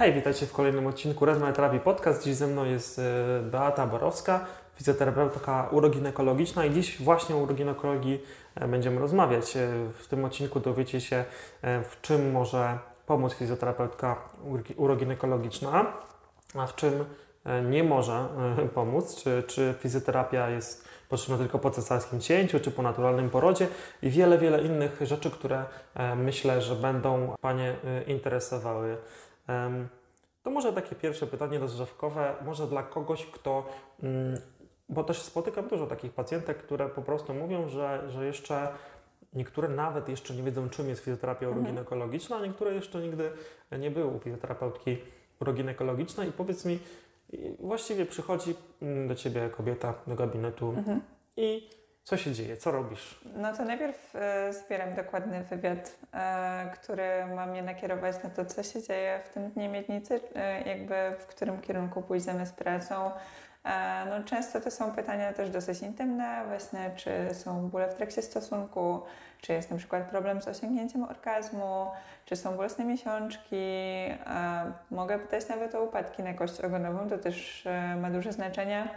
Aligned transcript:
Hej, 0.00 0.12
witajcie 0.12 0.46
w 0.46 0.52
kolejnym 0.52 0.86
odcinku 0.86 1.24
Rozmach 1.24 1.54
Terapii 1.54 1.80
Podcast. 1.80 2.24
Dziś 2.24 2.34
ze 2.34 2.46
mną 2.46 2.64
jest 2.64 2.98
e, 2.98 3.02
Beata 3.42 3.86
Borowska, 3.86 4.46
fizjoterapeutka 4.74 5.68
uroginekologiczna 5.72 6.64
i 6.64 6.70
dziś 6.74 7.02
właśnie 7.02 7.34
o 7.36 7.38
uroginekologii 7.38 8.22
e, 8.54 8.68
będziemy 8.68 9.00
rozmawiać. 9.00 9.56
E, 9.56 9.68
W 9.98 10.08
tym 10.08 10.24
odcinku 10.24 10.60
dowiecie 10.60 11.00
się, 11.00 11.24
w 11.62 12.00
czym 12.02 12.32
może 12.32 12.78
pomóc 13.06 13.34
fizjoterapeutka 13.34 14.16
urogi- 14.44 14.74
uroginekologiczna, 14.76 15.92
a 16.54 16.66
w 16.66 16.74
czym 16.74 17.04
nie 17.70 17.84
może 17.84 18.28
pomóc, 18.74 19.22
czy, 19.22 19.42
czy 19.46 19.74
fizjoterapia 19.78 20.50
jest 20.50 20.88
potrzebna 21.08 21.38
tylko 21.38 21.58
po 21.58 21.70
cesarskim 21.70 22.20
cięciu, 22.20 22.60
czy 22.60 22.70
po 22.70 22.82
naturalnym 22.82 23.30
porodzie 23.30 23.68
i 24.02 24.10
wiele, 24.10 24.38
wiele 24.38 24.62
innych 24.62 24.98
rzeczy, 25.02 25.30
które 25.30 25.64
myślę, 26.16 26.62
że 26.62 26.76
będą 26.76 27.34
Panie 27.40 27.76
interesowały. 28.06 28.96
To 30.42 30.50
może 30.50 30.72
takie 30.72 30.96
pierwsze 30.96 31.26
pytanie 31.26 31.58
rozgrzewkowe, 31.58 32.34
może 32.44 32.66
dla 32.66 32.82
kogoś, 32.82 33.26
kto, 33.26 33.66
mm, 34.02 34.38
bo 34.88 35.04
też 35.04 35.22
spotykam 35.22 35.68
dużo 35.68 35.86
takich 35.86 36.12
pacjentek, 36.12 36.58
które 36.58 36.88
po 36.88 37.02
prostu 37.02 37.34
mówią, 37.34 37.68
że, 37.68 38.10
że 38.10 38.26
jeszcze 38.26 38.68
niektóre 39.32 39.68
nawet 39.68 40.08
jeszcze 40.08 40.34
nie 40.34 40.42
wiedzą, 40.42 40.68
czym 40.70 40.88
jest 40.88 41.04
fizjoterapia 41.04 41.46
Mhm. 41.46 41.62
uroginekologiczna, 41.64 42.36
a 42.36 42.46
niektóre 42.46 42.74
jeszcze 42.74 43.00
nigdy 43.00 43.30
nie 43.78 43.90
były 43.90 44.06
u 44.06 44.18
fizjoterapeutki 44.18 44.98
uroginekologicznej 45.40 46.28
i 46.28 46.32
powiedz 46.32 46.64
mi, 46.64 46.78
właściwie 47.58 48.06
przychodzi 48.06 48.54
mm, 48.82 49.08
do 49.08 49.14
Ciebie 49.14 49.50
kobieta 49.50 49.94
do 50.06 50.14
gabinetu 50.14 50.68
Mhm. 50.68 51.00
i 51.36 51.70
co 52.04 52.16
się 52.16 52.32
dzieje, 52.32 52.56
co 52.56 52.70
robisz? 52.70 53.20
No 53.36 53.56
to 53.56 53.64
najpierw 53.64 54.16
e, 54.16 54.52
zbieram 54.52 54.94
dokładny 54.94 55.44
wywiad, 55.44 55.98
e, 56.14 56.70
który 56.74 57.26
ma 57.26 57.46
mnie 57.46 57.62
nakierować 57.62 58.22
na 58.24 58.30
to, 58.30 58.44
co 58.44 58.62
się 58.62 58.82
dzieje 58.82 59.20
w 59.24 59.28
tym 59.28 59.50
dniu 59.50 59.70
miednicy, 59.70 60.20
e, 60.34 60.68
jakby 60.68 60.94
w 61.18 61.26
którym 61.26 61.60
kierunku 61.60 62.02
pójdziemy 62.02 62.46
z 62.46 62.52
pracą. 62.52 63.10
No, 64.10 64.24
często 64.24 64.60
to 64.60 64.70
są 64.70 64.92
pytania 64.92 65.32
też 65.32 65.50
dosyć 65.50 65.82
intymne, 65.82 66.44
właśnie 66.48 66.90
czy 66.96 67.34
są 67.34 67.68
bóle 67.68 67.88
w 67.88 67.94
trakcie 67.94 68.22
stosunku, 68.22 69.02
czy 69.40 69.52
jest 69.52 69.70
na 69.70 69.76
przykład 69.76 70.10
problem 70.10 70.42
z 70.42 70.48
osiągnięciem 70.48 71.04
orgazmu, 71.04 71.86
czy 72.24 72.36
są 72.36 72.56
bolesne 72.56 72.84
miesiączki. 72.84 73.56
Mogę 74.90 75.18
pytać 75.18 75.48
nawet 75.48 75.74
o 75.74 75.82
upadki 75.82 76.22
na 76.22 76.34
kość 76.34 76.60
ogonową, 76.60 77.08
to 77.08 77.18
też 77.18 77.68
ma 78.00 78.10
duże 78.10 78.32
znaczenie. 78.32 78.88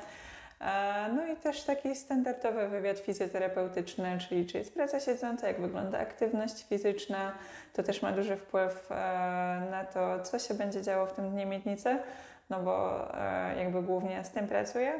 E, 0.63 1.09
No 1.13 1.25
i 1.25 1.35
też 1.35 1.63
taki 1.63 1.95
standardowy 1.95 2.67
wywiad 2.67 2.99
fizjoterapeutyczny, 2.99 4.17
czyli 4.29 4.45
czy 4.45 4.57
jest 4.57 4.73
praca 4.73 4.99
siedząca, 4.99 5.47
jak 5.47 5.61
wygląda 5.61 5.99
aktywność 5.99 6.67
fizyczna. 6.67 7.31
To 7.73 7.83
też 7.83 8.01
ma 8.01 8.11
duży 8.11 8.35
wpływ 8.35 8.91
e, 8.91 8.95
na 9.71 9.85
to, 9.93 10.19
co 10.19 10.39
się 10.39 10.53
będzie 10.53 10.81
działo 10.81 11.05
w 11.05 11.13
tym 11.13 11.29
dniu 11.31 11.47
miednicy, 11.47 11.97
no 12.49 12.59
bo 12.59 13.07
e, 13.21 13.55
jakby 13.59 13.81
głównie 13.81 14.23
z 14.23 14.29
tym 14.29 14.47
pracuję. 14.47 14.93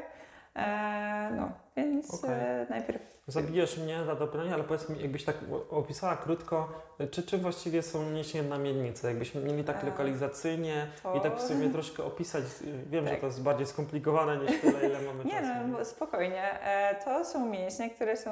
No, 1.36 1.52
więc 1.76 2.24
e, 2.24 2.66
najpierw 2.70 3.13
Zabijesz 3.28 3.78
mnie 3.78 4.04
za 4.06 4.16
to 4.16 4.26
pytanie, 4.26 4.54
ale 4.54 4.64
powiedz 4.64 4.88
mi, 4.88 5.00
jakbyś 5.02 5.24
tak 5.24 5.36
opisała 5.70 6.16
krótko, 6.16 6.68
czy, 7.10 7.22
czy 7.22 7.38
właściwie 7.38 7.82
są 7.82 8.10
niesienia 8.10 8.48
na 8.48 8.58
miednicę? 8.58 9.08
Jakbyśmy 9.08 9.40
mieli 9.40 9.64
tak 9.64 9.84
lokalizacyjnie 9.84 10.86
to... 11.02 11.14
i 11.14 11.20
tak 11.20 11.36
w 11.36 11.42
sumie 11.42 11.70
troszkę 11.70 12.04
opisać. 12.04 12.44
Wiem, 12.86 13.04
że 13.04 13.10
Tak. 13.10 13.20
to 13.20 13.26
jest 13.26 13.42
bardziej 13.42 13.66
skomplikowane 13.66 14.36
niż 14.36 14.60
tyle, 14.60 14.86
ile 14.88 15.00
mamy 15.02 15.24
Nie 15.24 15.32
czasu. 15.32 15.52
no, 15.68 15.78
bo 15.78 15.84
spokojnie. 15.84 16.60
E, 16.62 16.94
To 17.04 17.24
są 17.24 17.46
mięśnie, 17.46 17.90
które 17.90 18.16
są 18.16 18.30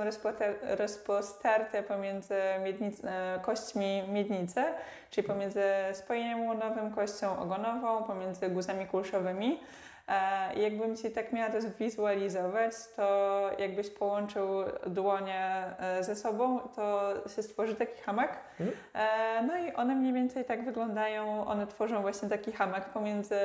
rozpostarte 0.78 1.82
pomiędzy 1.82 2.34
miednic- 2.64 3.04
e, 3.06 3.40
kośćmi 3.42 4.02
miednicy, 4.08 4.62
czyli 5.10 5.26
pomiędzy 5.28 5.62
spojeniem 5.92 6.46
łonowym, 6.46 6.90
kością 6.94 7.38
ogonową, 7.38 8.02
pomiędzy 8.04 8.48
guzami 8.48 8.86
kulszowymi. 8.86 9.60
E, 10.08 10.54
I 10.54 10.62
jakbym 10.62 10.96
Ci 10.96 11.10
tak 11.10 11.32
miała 11.32 11.50
to 11.50 11.60
zwizualizować, 11.60 12.72
to 12.96 13.50
jakbyś 13.58 13.90
połączył 13.90 14.48
dłonie 14.86 15.64
e, 15.78 16.04
ze 16.04 16.16
sobą, 16.16 16.58
to 16.60 17.12
się 17.36 17.42
stworzy 17.42 17.74
taki 17.74 18.02
hamak. 18.02 18.38
Mhm. 18.60 18.78
E, 18.94 19.42
No 19.46 19.56
i 19.68 19.72
one 19.72 19.94
mniej 19.94 20.12
więcej 20.12 20.44
tak 20.44 20.64
wyglądają. 20.64 21.46
One 21.46 21.66
tworzą 21.66 22.00
właśnie 22.02 22.28
taki 22.28 22.52
hamak 22.52 22.92
pomiędzy 22.92 23.38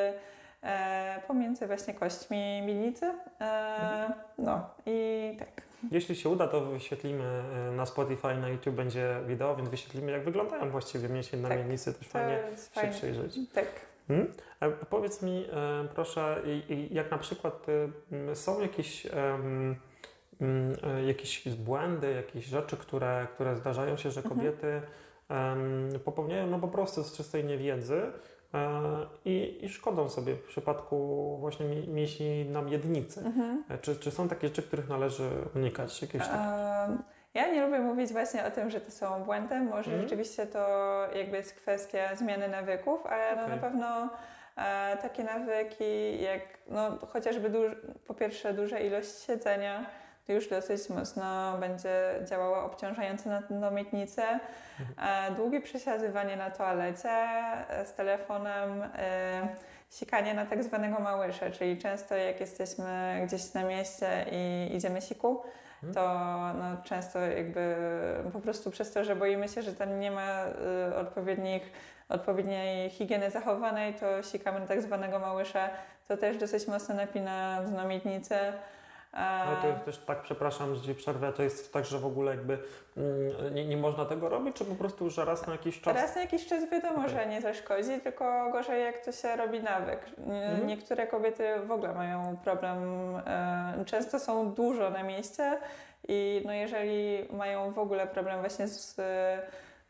pomiędzy 1.28 1.68
właśnie 1.68 1.94
kośćmi 1.94 2.62
miednicy. 2.62 3.06
E, 3.42 4.14
no 4.38 4.70
i 4.86 5.36
tak. 5.40 5.50
Jeśli 5.92 6.16
się 6.16 6.30
uda, 6.30 6.48
to 6.48 6.62
wyświetlimy 6.62 7.44
na 7.76 7.86
Spotify, 7.86 8.36
na 8.36 8.50
YouTube 8.50 8.76
będzie 8.76 9.16
wideo, 9.28 9.56
więc 9.56 9.70
wyświetlimy, 9.70 10.12
jak 10.12 10.24
wyglądają 10.24 10.70
właściwie 10.70 11.10
mięśnie 11.10 11.40
na 11.40 11.50
Tak. 11.50 11.58
miednicy. 11.58 11.94
Też 11.94 12.08
To 12.08 12.12
fajnie 12.14 12.36
się 12.38 12.70
fajne. 12.74 12.92
przyjrzeć. 12.94 13.36
Tak. 13.54 13.66
Hmm? 14.08 14.32
A 14.60 14.70
powiedz 14.70 15.22
mi, 15.22 15.46
e, 15.52 15.88
proszę, 15.96 16.42
jak 16.92 17.12
na 17.12 17.18
przykład 17.18 17.66
e, 17.70 17.72
m, 18.16 18.36
są 18.36 18.62
jakieś, 18.62 19.06
e, 19.06 19.40
jakieś 21.08 21.50
błędy, 21.50 22.12
jakieś 22.12 22.46
rzeczy, 22.46 22.78
które, 22.78 23.28
które 23.34 23.56
zdarzają 23.56 23.98
się, 23.98 24.12
że 24.12 24.22
Mhm. 24.22 24.40
kobiety 24.40 24.82
em, 25.30 25.90
popełniają 26.06 26.48
no 26.48 26.60
po 26.60 26.68
prostu 26.68 27.04
z 27.04 27.14
czystej 27.18 27.44
niewiedzy 27.46 28.02
e, 28.54 28.82
i, 29.26 29.60
i 29.62 29.70
szkodzą 29.70 30.10
sobie 30.10 30.36
w 30.36 30.44
przypadku 30.44 31.38
właśnie 31.40 31.66
mi- 31.66 31.88
mięśni 31.88 32.46
na 32.46 32.62
miednicy. 32.62 33.22
Mhm. 33.26 33.64
E, 33.70 33.78
Czy, 33.78 33.96
czy 33.96 34.12
są 34.12 34.28
takie 34.28 34.48
rzeczy, 34.48 34.64
których 34.64 34.90
należy 34.90 35.30
unikać? 35.56 36.02
Jakieś 36.02 36.22
tak? 36.22 36.90
Em, 36.90 36.98
Ja 37.38 37.48
nie 37.48 37.66
lubię 37.66 37.80
mówić 37.80 38.12
właśnie 38.12 38.46
o 38.46 38.52
tym, 38.52 38.70
że 38.70 38.82
to 38.82 38.92
są 38.92 39.24
błędy. 39.24 39.56
Może 39.60 39.92
Mhm. 39.92 40.02
rzeczywiście 40.02 40.46
to 40.46 40.68
jakby 41.16 41.38
jest 41.38 41.54
kwestia 41.54 42.16
zmiany 42.16 42.48
nawyków, 42.48 43.06
ale 43.06 43.36
no 43.36 43.42
Okej. 43.44 43.56
na 43.56 43.62
pewno 43.62 44.10
e, 44.58 44.98
takie 45.02 45.24
nawyki 45.24 46.22
jak 46.24 46.42
no, 46.68 46.98
chociażby 47.14 47.50
duż, 47.50 47.72
po 48.08 48.14
pierwsze 48.14 48.54
duża 48.54 48.80
ilość 48.80 49.20
siedzenia, 49.24 49.86
to 50.28 50.34
już 50.34 50.50
dosyć 50.50 50.90
mocno 50.90 51.58
będzie 51.60 51.92
działała 52.26 52.66
obciążająco 52.66 53.30
na, 53.30 53.42
na 53.50 53.72
miednicę. 53.72 54.24
E, 55.02 55.32
długie 55.32 55.62
przesiadywanie 55.62 56.36
na 56.36 56.52
toalecie 56.52 57.10
e, 57.10 57.86
z 57.86 57.94
telefonem, 57.94 58.82
e, 58.82 59.48
sikanie 59.90 60.34
na 60.34 60.46
tak 60.46 60.64
zwanego 60.64 61.00
małysza, 61.00 61.52
czyli 61.52 61.78
często 61.78 62.16
jak 62.16 62.40
jesteśmy 62.40 63.22
gdzieś 63.28 63.54
na 63.54 63.64
mieście 63.64 64.26
i 64.32 64.70
idziemy 64.76 65.02
siku, 65.02 65.30
Mhm. 65.30 65.67
To 65.94 66.02
no, 66.54 66.84
często 66.84 67.20
jakby 67.20 67.76
po 68.34 68.40
prostu 68.40 68.72
przez 68.72 68.92
to, 68.92 69.04
że 69.04 69.16
boimy 69.16 69.48
się, 69.48 69.62
że 69.62 69.74
tam 69.74 70.00
nie 70.00 70.12
ma 70.12 70.46
y, 70.92 70.96
odpowiednich, 70.96 71.72
odpowiedniej 72.10 72.90
higieny 72.90 73.32
zachowanej, 73.32 73.94
to 73.94 74.24
sikamy 74.24 74.68
tak 74.68 74.82
zwanego 74.82 75.20
małysza. 75.20 75.70
To 76.08 76.18
też 76.18 76.38
dosyć 76.38 76.68
mocno 76.68 76.96
napina 76.96 77.64
dno 77.64 77.88
miednicy. 77.88 78.36
E, 79.14 79.18
Ale 79.18 79.62
to 79.62 79.68
jest 79.68 79.86
też 79.86 79.98
tak, 79.98 80.22
przepraszam, 80.22 80.76
że 80.76 80.96
przerwę, 80.96 81.34
to 81.34 81.44
jest 81.44 81.74
tak, 81.74 81.86
że 81.86 82.00
w 82.00 82.06
ogóle 82.06 82.32
jakby 82.32 82.60
mm, 82.98 83.56
nie, 83.56 83.66
nie 83.66 83.78
można 83.78 84.06
tego 84.06 84.30
robić, 84.30 84.56
czy 84.56 84.66
po 84.66 84.76
prostu, 84.76 85.10
że 85.10 85.26
raz 85.26 85.48
na 85.48 85.54
jakiś 85.54 85.82
czas? 85.82 85.96
Raz 85.96 86.16
na 86.16 86.22
jakiś 86.22 86.48
czas 86.48 86.70
wiadomo, 86.70 87.00
Okej. 87.00 87.10
że 87.10 87.26
nie 87.26 87.42
zaszkodzi, 87.42 88.02
tylko 88.04 88.50
gorzej 88.52 88.84
jak 88.84 89.06
to 89.06 89.12
się 89.12 89.36
robi 89.36 89.64
nawyk. 89.64 90.00
Mhm. 90.18 90.68
Niektóre 90.68 91.08
kobiety 91.08 91.44
w 91.66 91.72
ogóle 91.72 91.94
mają 91.94 92.38
problem, 92.44 92.78
e, 93.26 93.86
często 93.86 94.20
są 94.20 94.52
dużo 94.52 94.90
na 94.90 95.04
mieście 95.04 95.58
i 96.08 96.42
no 96.46 96.54
jeżeli 96.54 97.28
mają 97.34 97.72
w 97.72 97.80
ogóle 97.80 98.08
problem 98.08 98.40
właśnie 98.40 98.68
z 98.68 99.00
e, 99.00 99.42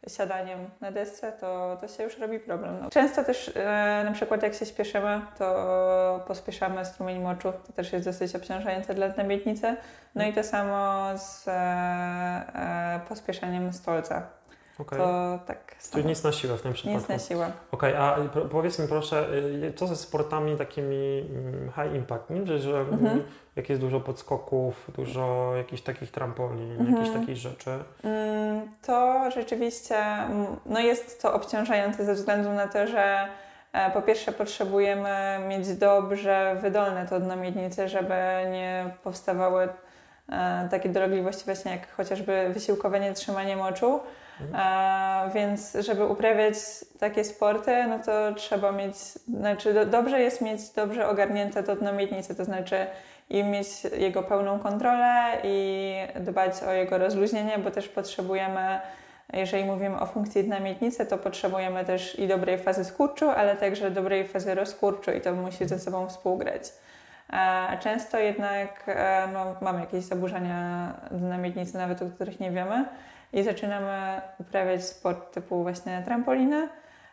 siadaniem 0.09 0.69
na 0.81 0.91
desce, 0.91 1.31
to, 1.31 1.77
to 1.81 1.87
się 1.87 2.03
już 2.03 2.17
robi 2.17 2.39
problem. 2.39 2.79
No. 2.81 2.89
Często 2.89 3.23
też 3.23 3.51
e, 3.55 4.01
na 4.05 4.11
przykład 4.11 4.43
jak 4.43 4.53
się 4.53 4.65
śpieszymy, 4.65 5.21
to 5.37 6.23
pospieszamy 6.27 6.85
strumień 6.85 7.21
moczu, 7.21 7.53
to 7.67 7.73
też 7.73 7.93
jest 7.93 8.05
dosyć 8.05 8.35
obciążające 8.35 8.93
dla 8.93 9.23
miednicy. 9.23 9.75
No 10.15 10.25
i 10.25 10.33
to 10.33 10.43
samo 10.43 11.03
z 11.17 11.47
e, 11.47 11.51
e, 11.51 12.99
pospieszeniem 13.09 13.73
stolca. 13.73 14.36
Okej. 14.79 14.99
To 14.99 15.39
tak 15.47 15.75
samo. 15.79 15.93
Czyli 15.93 16.05
nic 16.05 16.23
na 16.23 16.31
siłę 16.31 16.57
w 16.57 16.61
tym 16.61 16.73
przypadku. 16.73 16.99
Nic 16.99 17.09
na 17.09 17.19
siłę. 17.19 17.51
Okej, 17.71 17.95
a 17.95 18.15
pro, 18.33 18.41
powiedz 18.45 18.79
mi 18.79 18.87
proszę, 18.87 19.25
y, 19.63 19.73
co 19.75 19.87
ze 19.87 19.95
sportami 19.95 20.57
takimi 20.57 21.29
mm, 21.29 21.71
high 21.75 21.95
impact, 21.95 22.29
nie? 22.29 22.45
Że, 22.47 22.59
że 22.59 22.79
Mhm. 22.79 23.05
mm, 23.07 23.23
jak 23.55 23.69
jest 23.69 23.81
dużo 23.81 23.99
podskoków, 23.99 24.91
dużo 24.95 25.55
jakichś 25.55 25.81
takich 25.81 26.11
trampolin, 26.11 26.71
Mhm. 26.71 26.91
jakichś 26.97 27.15
takich 27.19 27.37
rzeczy. 27.37 27.69
Mm, 28.03 28.71
To 28.85 29.19
rzeczywiście 29.31 29.97
mm, 29.97 30.45
no 30.65 30.79
jest 30.79 31.21
to 31.21 31.33
obciążające 31.33 32.05
ze 32.05 32.13
względu 32.13 32.49
na 32.53 32.67
to, 32.67 32.87
że 32.87 33.27
e, 33.73 33.91
po 33.91 34.01
pierwsze 34.01 34.31
potrzebujemy 34.31 35.39
mieć 35.47 35.75
dobrze 35.75 36.57
wydolne 36.61 37.07
to 37.07 37.19
dno 37.19 37.35
miednicy, 37.35 37.87
żeby 37.89 38.13
nie 38.51 38.89
powstawały 39.03 39.69
e, 40.29 40.67
takie 40.71 40.89
dolegliwości 40.89 41.45
właśnie 41.45 41.71
jak 41.71 41.91
chociażby 41.91 42.49
wysiłkowanie, 42.53 43.13
trzymanie 43.13 43.55
moczu. 43.55 43.99
Więc 45.33 45.77
żeby 45.79 46.05
uprawiać 46.05 46.55
takie 46.99 47.23
sporty, 47.23 47.87
no 47.89 47.99
to 47.99 48.33
trzeba 48.35 48.71
mieć, 48.71 48.95
znaczy 49.27 49.73
do, 49.73 49.85
dobrze 49.85 50.21
jest 50.21 50.41
mieć 50.41 50.69
dobrze 50.69 51.09
ogarnięte 51.09 51.63
to 51.63 51.75
dno 51.75 51.93
miednicy, 51.93 52.35
to 52.35 52.45
znaczy 52.45 52.87
i 53.29 53.43
mieć 53.43 53.67
jego 53.97 54.23
pełną 54.23 54.59
kontrolę 54.59 55.37
i 55.43 55.93
dbać 56.19 56.63
o 56.63 56.71
jego 56.71 56.97
rozluźnienie, 56.97 57.57
bo 57.57 57.71
też 57.71 57.87
potrzebujemy 57.87 58.79
jeżeli 59.33 59.65
mówimy 59.65 59.99
o 59.99 60.05
funkcji 60.05 60.43
dna 60.43 60.59
miednicy, 60.59 61.05
to 61.05 61.17
potrzebujemy 61.17 61.85
też 61.85 62.19
i 62.19 62.27
dobrej 62.27 62.57
fazy 62.57 62.85
skurczu, 62.85 63.29
ale 63.29 63.55
także 63.55 63.91
dobrej 63.91 64.27
fazy 64.27 64.55
rozkurczu 64.55 65.11
i 65.11 65.21
to 65.21 65.33
musi 65.33 65.67
ze 65.67 65.79
sobą 65.79 66.09
współgrać. 66.09 66.63
E, 67.33 67.77
często 67.79 68.19
jednak 68.19 68.83
e, 68.87 69.27
no, 69.33 69.55
mamy 69.61 69.79
jakieś 69.79 70.03
zaburzenia 70.03 70.93
dna 71.11 71.37
miednicy, 71.37 71.77
nawet 71.77 72.01
o 72.01 72.05
których 72.05 72.39
nie 72.39 72.51
wiemy 72.51 72.85
i 73.33 73.43
zaczynamy 73.43 74.21
uprawiać 74.39 74.85
sport 74.85 75.33
typu 75.33 75.63
właśnie 75.63 76.01
trampoliny. 76.05 76.69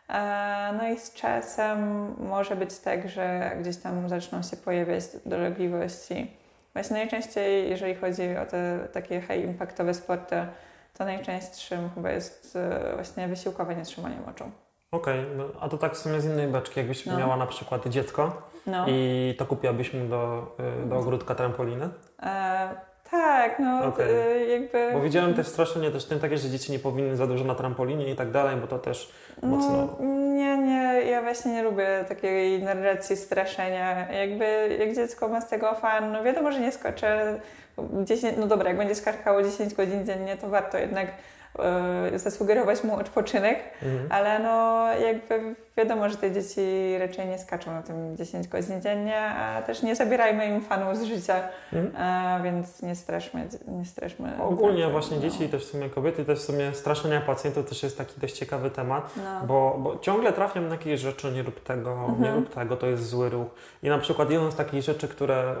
E, 0.09 0.73
no 0.77 0.87
i 0.87 0.99
z 0.99 1.13
czasem 1.13 2.07
może 2.19 2.55
być 2.55 2.77
tak, 2.77 3.09
że 3.09 3.51
gdzieś 3.61 3.77
tam 3.77 4.09
zaczną 4.09 4.43
się 4.43 4.57
pojawiać 4.57 5.03
dolegliwości. 5.25 6.31
Właśnie 6.73 6.97
najczęściej, 6.97 7.69
jeżeli 7.69 7.95
chodzi 7.95 8.37
o 8.37 8.45
te 8.45 8.79
takie 8.93 9.21
high 9.21 9.43
impactowe 9.43 9.93
sporty, 9.93 10.35
to 10.97 11.05
najczęstszym 11.05 11.89
chyba 11.95 12.11
jest 12.11 12.57
właśnie 12.95 13.27
wysiłkowanie 13.27 13.85
trzymaniem 13.85 14.25
oczu. 14.29 14.64
Okej, 14.91 15.19
okay, 15.19 15.35
no, 15.37 15.43
a 15.59 15.69
to 15.69 15.77
tak 15.77 15.93
w 15.93 15.97
sumie 15.97 16.21
z 16.21 16.25
innej 16.25 16.47
beczki, 16.47 16.79
jakbyś 16.79 17.05
no. 17.05 17.17
miała 17.17 17.37
na 17.37 17.45
przykład 17.45 17.87
dziecko 17.87 18.41
no. 18.67 18.85
i 18.87 19.35
to 19.37 19.45
kupiłabyś 19.45 19.93
mu 19.93 20.05
do, 20.05 20.55
do 20.85 20.97
ogródka 20.97 21.35
trampoliny? 21.35 21.89
E, 22.23 22.69
tak, 23.11 23.59
no 23.59 23.85
okay. 23.85 24.07
y, 24.09 24.45
jakby... 24.45 24.89
Bo 24.93 25.01
widziałem 25.01 25.33
też 25.33 25.47
strasznie 25.47 25.91
też 25.91 26.05
tym 26.05 26.19
takie, 26.19 26.37
że 26.37 26.49
dzieci 26.49 26.71
nie 26.71 26.79
powinny 26.79 27.15
za 27.15 27.27
dużo 27.27 27.45
na 27.45 27.55
trampolinie 27.55 28.11
i 28.11 28.15
tak 28.15 28.31
dalej, 28.31 28.55
bo 28.57 28.67
to 28.67 28.79
też 28.79 29.11
mocno... 29.41 29.97
No, 29.99 30.05
nie, 30.33 30.57
nie, 30.57 31.01
ja 31.01 31.21
właśnie 31.21 31.51
nie 31.51 31.63
lubię 31.63 32.05
takiej 32.07 32.63
narracji 32.63 33.17
straszenia. 33.17 34.11
Jakby 34.11 34.77
jak 34.79 34.95
dziecko 34.95 35.27
ma 35.27 35.41
z 35.41 35.49
tego 35.49 35.75
fan, 35.75 36.11
no 36.11 36.23
wiadomo, 36.23 36.51
że 36.51 36.59
nie 36.59 36.71
skoczę 36.71 37.39
10, 38.03 38.37
no 38.37 38.47
dobra, 38.47 38.69
jak 38.69 38.77
będzie 38.77 38.95
skarkało 38.95 39.43
10 39.43 39.73
godzin 39.73 40.05
dziennie, 40.05 40.37
to 40.37 40.49
warto 40.49 40.77
jednak 40.77 41.07
y, 41.07 41.11
zasugerować 42.15 42.83
mu 42.83 42.95
odpoczynek, 42.95 43.59
mhm. 43.81 44.11
ale 44.11 44.39
no 44.39 44.87
jakby 44.93 45.55
wiadomo, 45.77 46.09
że 46.09 46.17
te 46.17 46.31
dzieci 46.31 46.61
raczej 46.99 47.27
nie 47.27 47.39
skaczą 47.39 47.71
na 47.71 47.81
tym 47.81 48.17
10 48.17 48.47
godzin 48.47 48.81
dziennie, 48.81 49.21
a 49.21 49.61
też 49.61 49.83
nie 49.83 49.95
zabierajmy 49.95 50.47
im 50.47 50.61
fanów 50.61 50.97
z 50.97 51.03
życia, 51.03 51.35
mhm. 51.73 51.95
a, 51.97 52.39
więc 52.43 52.81
nie 52.81 52.95
straszmy. 52.95 53.47
Nie 53.67 53.85
straszmy 53.85 54.43
Ogólnie 54.43 54.83
tak, 54.83 54.91
właśnie 54.91 55.17
no. 55.17 55.23
dzieci 55.23 55.43
i 55.43 55.49
też 55.49 55.65
w 55.65 55.69
sumie 55.69 55.89
kobiety, 55.89 56.25
też 56.25 56.39
w 56.39 56.43
sumie 56.43 56.73
straszenia 56.73 57.21
pacjentów 57.21 57.69
też 57.69 57.83
jest 57.83 57.97
taki 57.97 58.21
dość 58.21 58.37
ciekawy 58.37 58.69
temat, 58.69 59.13
no. 59.17 59.47
bo, 59.47 59.77
bo 59.79 59.99
ciągle 59.99 60.33
trafiam 60.33 60.67
na 60.67 60.75
jakieś 60.75 60.99
rzeczy, 60.99 61.31
nie 61.31 61.43
rób 61.43 61.63
tego, 61.63 61.91
mhm. 61.91 62.21
nie 62.21 62.31
rób 62.31 62.53
tego, 62.53 62.77
to 62.77 62.87
jest 62.87 63.09
zły 63.09 63.29
ruch. 63.29 63.47
I 63.83 63.89
na 63.89 63.97
przykład 63.97 64.29
jedną 64.29 64.51
z 64.51 64.55
takich 64.55 64.81
rzeczy, 64.81 65.07
które, 65.07 65.55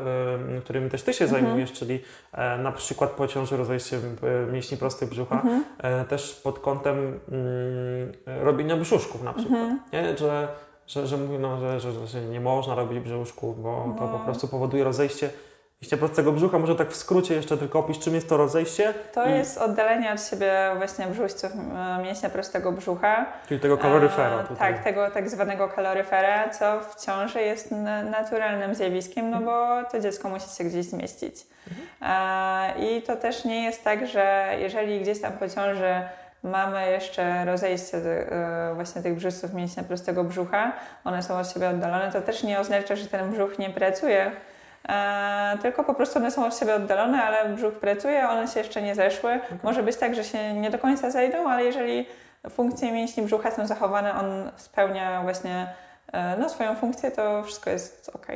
y, 0.57 0.61
którymi 0.61 0.89
też 0.89 1.03
Ty 1.03 1.13
się 1.13 1.25
mhm. 1.25 1.43
zajmujesz, 1.43 1.73
czyli 1.73 2.01
e, 2.33 2.57
na 2.57 2.71
przykład 2.71 3.09
po 3.09 3.27
ciąży 3.27 3.57
rozejście 3.57 3.99
mięśni 4.51 4.77
prostych 4.77 5.09
brzucha, 5.09 5.35
mhm. 5.35 5.63
e, 5.83 5.84
też 6.09 6.33
pod 6.43 6.59
kątem 6.59 6.97
mm, 6.97 8.11
robienia 8.25 8.77
brzuszków 8.77 9.23
na 9.23 9.33
przykład. 9.33 9.59
Mhm. 9.59 9.79
Nie? 9.93 10.17
że, 10.17 10.47
że, 10.87 11.07
że 11.07 11.17
no, 11.17 11.59
że, 11.59 11.79
że, 11.79 12.07
że 12.07 12.21
nie 12.21 12.39
można 12.39 12.75
robić 12.75 12.99
brzuszków, 12.99 13.63
bo 13.63 13.85
no. 13.87 13.93
to 13.93 14.07
po 14.07 14.19
prostu 14.19 14.47
powoduje 14.47 14.83
rozejście 14.83 15.29
mięśnia 15.81 15.97
prostego 15.97 16.31
brzucha. 16.31 16.59
Może 16.59 16.75
tak 16.75 16.91
w 16.91 16.95
skrócie 16.95 17.35
jeszcze 17.35 17.57
tylko 17.57 17.79
opisz, 17.79 17.99
czym 17.99 18.15
jest 18.15 18.29
to 18.29 18.37
rozejście? 18.37 18.93
To 19.13 19.27
I... 19.27 19.31
jest 19.31 19.57
oddalenie 19.57 20.13
od 20.13 20.21
siebie 20.29 20.71
właśnie 20.77 21.05
brzuszców 21.05 21.51
e, 21.51 22.03
mięśnia 22.03 22.29
prostego 22.29 22.71
brzucha. 22.71 23.25
Czyli 23.47 23.59
tego 23.59 23.77
kaloryfera. 23.77 24.43
E, 24.51 24.55
tak, 24.55 24.83
tego 24.83 25.11
tak 25.11 25.29
zwanego 25.29 25.69
kaloryfera, 25.69 26.49
co 26.49 26.81
w 26.81 27.05
ciąży 27.05 27.41
jest 27.41 27.71
naturalnym 28.11 28.75
zjawiskiem, 28.75 29.29
no 29.29 29.41
bo 29.41 29.83
to 29.91 29.99
dziecko 29.99 30.29
musi 30.29 30.49
się 30.57 30.63
gdzieś 30.63 30.85
zmieścić. 30.85 31.35
Mhm. 31.67 31.87
E, 32.01 32.97
I 32.97 33.01
to 33.01 33.15
też 33.15 33.45
nie 33.45 33.63
jest 33.63 33.83
tak, 33.83 34.07
że 34.07 34.55
jeżeli 34.59 35.01
gdzieś 35.01 35.21
tam 35.21 35.33
po 35.33 35.49
ciąży 35.49 36.01
Mamy 36.43 36.91
jeszcze 36.91 37.45
rozejście 37.45 37.97
e, 37.97 38.73
właśnie 38.75 39.01
tych 39.01 39.15
brzuszców 39.15 39.53
mięśnia 39.53 39.83
prostego 39.83 40.23
brzucha. 40.23 40.71
One 41.03 41.23
są 41.23 41.37
od 41.37 41.51
siebie 41.51 41.69
oddalone. 41.69 42.11
To 42.11 42.21
też 42.21 42.43
nie 42.43 42.59
oznacza, 42.59 42.95
że 42.95 43.05
ten 43.07 43.31
brzuch 43.31 43.59
nie 43.59 43.69
pracuje, 43.69 44.31
tylko 45.61 45.83
po 45.83 45.93
prostu 45.93 46.19
one 46.19 46.31
są 46.31 46.45
od 46.45 46.59
siebie 46.59 46.75
oddalone, 46.75 47.23
ale 47.23 47.49
brzuch 47.49 47.73
pracuje, 47.73 48.29
one 48.29 48.47
się 48.47 48.59
jeszcze 48.59 48.81
nie 48.81 48.95
zeszły. 48.95 49.33
Okay. 49.33 49.57
Może 49.63 49.83
być 49.83 49.95
tak, 49.97 50.15
że 50.15 50.23
się 50.23 50.53
nie 50.53 50.69
do 50.69 50.77
końca 50.79 51.11
zejdą, 51.11 51.49
ale 51.49 51.63
jeżeli 51.63 52.05
funkcje 52.49 52.91
mięśni 52.91 53.23
brzucha 53.23 53.51
są 53.51 53.67
zachowane, 53.67 54.13
on 54.13 54.51
spełnia 54.55 55.21
właśnie 55.23 55.67
e, 56.13 56.37
no, 56.37 56.49
swoją 56.49 56.75
funkcję, 56.75 57.11
to 57.11 57.43
wszystko 57.43 57.69
jest 57.69 58.11
ok. 58.13 58.27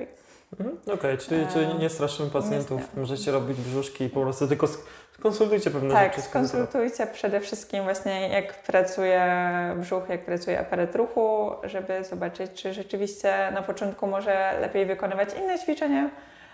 Mhm, 0.59 0.77
Okej, 0.81 0.93
okay, 0.93 1.17
czyli, 1.17 1.47
czyli 1.47 1.75
nie 1.75 1.89
straszymy 1.89 2.29
pacjentów, 2.29 2.95
nie 2.95 3.01
możecie 3.01 3.31
robić 3.31 3.57
brzuszki 3.57 4.03
i 4.03 4.09
po 4.09 4.21
prostu 4.21 4.47
tylko 4.47 4.67
Skonsultujcie 5.19 5.71
pewne 5.71 5.93
tak, 5.93 6.03
rzeczy. 6.03 6.15
Tak, 6.15 6.25
skonsultujcie 6.25 7.07
przede 7.07 7.39
wszystkim 7.39 7.83
właśnie 7.83 8.29
jak 8.29 8.63
pracuje 8.63 9.25
brzuch, 9.75 10.09
jak 10.09 10.25
pracuje 10.25 10.59
aparat 10.59 10.95
ruchu, 10.95 11.51
żeby 11.63 12.03
zobaczyć, 12.03 12.51
czy 12.53 12.73
rzeczywiście 12.73 13.51
na 13.53 13.61
początku 13.61 14.07
może 14.07 14.59
lepiej 14.61 14.85
wykonywać 14.85 15.29
inne 15.43 15.59
ćwiczenia, 15.59 16.09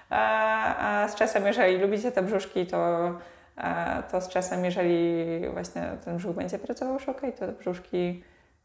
a, 0.09 1.07
z 1.09 1.15
czasem, 1.15 1.45
jeżeli 1.45 1.77
lubicie 1.77 2.11
te 2.11 2.23
brzuszki, 2.23 2.67
to, 2.67 3.11
to 4.11 4.21
z 4.21 4.27
czasem, 4.27 4.65
jeżeli 4.65 5.15
właśnie 5.53 5.97
ten 6.05 6.17
brzuch 6.17 6.35
będzie 6.35 6.59
pracował 6.59 6.93
już 6.93 7.09
ok, 7.09 7.21
to 7.39 7.47
brzuszki 7.47 8.23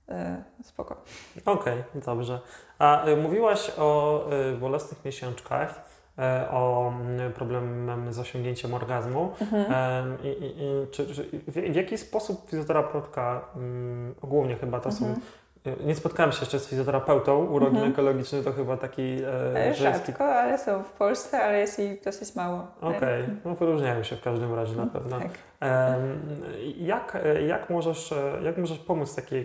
y, 0.08 0.64
spoko. 0.64 1.02
Okej, 1.44 1.80
okay, 1.80 2.02
dobrze. 2.04 2.40
A 2.78 3.06
y, 3.06 3.16
mówiłaś 3.16 3.70
o 3.78 4.20
y, 4.52 4.56
bolesnych 4.56 5.04
miesiączkach. 5.04 5.90
E, 6.20 6.50
o 6.50 6.92
mm, 7.00 7.32
problemem 7.32 8.12
z 8.12 8.18
osiągnięciem 8.18 8.74
orgazmu. 8.74 9.32
Mhm. 9.40 9.72
E, 9.72 10.28
I, 10.28 10.28
i, 10.28 10.86
czy, 10.90 11.14
czy, 11.14 11.28
w, 11.48 11.74
jaki 11.76 11.98
sposób 11.98 12.50
fizjoterapeutka, 12.50 13.44
um, 13.56 14.14
ogólnie 14.22 14.56
chyba 14.56 14.80
to 14.80 14.90
mhm. 14.90 15.14
są 15.14 15.20
nie 15.84 15.94
spotkałem 15.94 16.32
się 16.32 16.40
jeszcze 16.40 16.58
z 16.58 16.68
fizjoterapeutą 16.68 17.44
uroginekologicznym, 17.44 18.38
mhm. 18.38 18.56
to 18.56 18.62
chyba 18.62 18.76
taki... 18.76 19.22
E, 19.54 19.74
Rzadko, 19.74 20.24
ale 20.24 20.58
są 20.58 20.82
w 20.82 20.90
Polsce, 20.90 21.42
ale 21.42 21.60
jest 21.60 21.78
ich 21.78 22.02
dosyć 22.02 22.34
mało. 22.34 22.66
Okej, 22.80 23.22
okay. 23.22 23.36
no 23.44 23.54
wyróżniają 23.54 24.02
się 24.02 24.16
w 24.16 24.20
każdym 24.20 24.54
razie 24.54 24.76
na 24.76 24.86
pewno. 24.86 25.20
Tak. 25.20 25.30
jak, 26.76 27.18
jak, 27.46 27.70
możesz, 27.70 28.14
jak 28.42 28.58
możesz 28.58 28.78
pomóc 28.78 29.14
takiej 29.14 29.42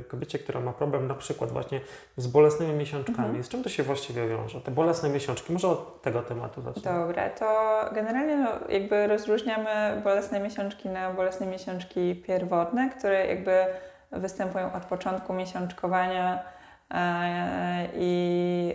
e, 0.00 0.02
kobiecie, 0.02 0.38
która 0.38 0.60
ma 0.60 0.72
problem 0.72 1.08
na 1.08 1.14
przykład 1.14 1.50
właśnie 1.50 1.80
z 2.16 2.26
bolesnymi 2.26 2.72
miesiączkami? 2.72 3.28
Mhm. 3.28 3.44
Z 3.44 3.48
czym 3.48 3.62
to 3.62 3.68
się 3.68 3.82
właściwie 3.82 4.28
wiąże? 4.28 4.60
Te 4.60 4.70
bolesne 4.70 5.08
miesiączki, 5.08 5.52
może 5.52 5.68
od 5.68 6.02
tego 6.02 6.22
tematu 6.22 6.62
zacznę. 6.62 6.92
Dobra, 6.92 7.30
to 7.30 7.80
generalnie 7.94 8.36
no, 8.36 8.50
jakby 8.68 9.06
rozróżniamy 9.06 10.00
bolesne 10.04 10.40
miesiączki 10.40 10.88
na 10.88 11.10
bolesne 11.10 11.46
miesiączki 11.46 12.22
pierwotne, 12.26 12.90
które 12.98 13.26
jakby 13.26 13.66
występują 14.12 14.72
od 14.72 14.84
początku 14.84 15.32
miesiączkowania 15.32 16.42
e, 16.90 17.88
i 17.94 18.74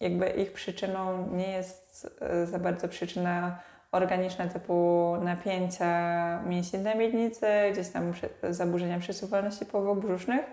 jakby 0.00 0.28
ich 0.28 0.52
przyczyną 0.52 1.28
nie 1.32 1.50
jest 1.50 2.16
e, 2.20 2.46
za 2.46 2.58
bardzo 2.58 2.88
przyczyna 2.88 3.58
organiczna 3.92 4.46
typu 4.48 5.12
napięcia 5.22 6.42
mięśni 6.42 6.78
na 6.78 6.94
miednicy, 6.94 7.46
gdzieś 7.72 7.88
tam 7.88 8.12
zaburzenia 8.50 8.98
przesuwalności 8.98 9.66
powłok 9.66 9.98
brzusznych, 9.98 10.46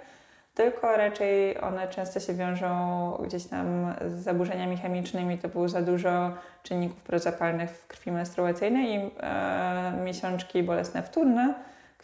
tylko 0.55 0.97
raczej 0.97 1.61
one 1.61 1.87
często 1.87 2.19
się 2.19 2.33
wiążą 2.33 3.11
gdzieś 3.25 3.45
tam 3.45 3.93
z 4.07 4.23
zaburzeniami 4.23 4.77
chemicznymi 4.77 5.37
typu 5.37 5.67
za 5.67 5.81
dużo 5.81 6.33
czynników 6.63 7.01
prozapalnych 7.01 7.69
w 7.69 7.87
krwi 7.87 8.11
menstruacyjnej 8.11 8.95
i 8.95 9.11
e, 9.19 9.93
miesiączki 10.03 10.63
bolesne 10.63 11.03
wtórne, 11.03 11.53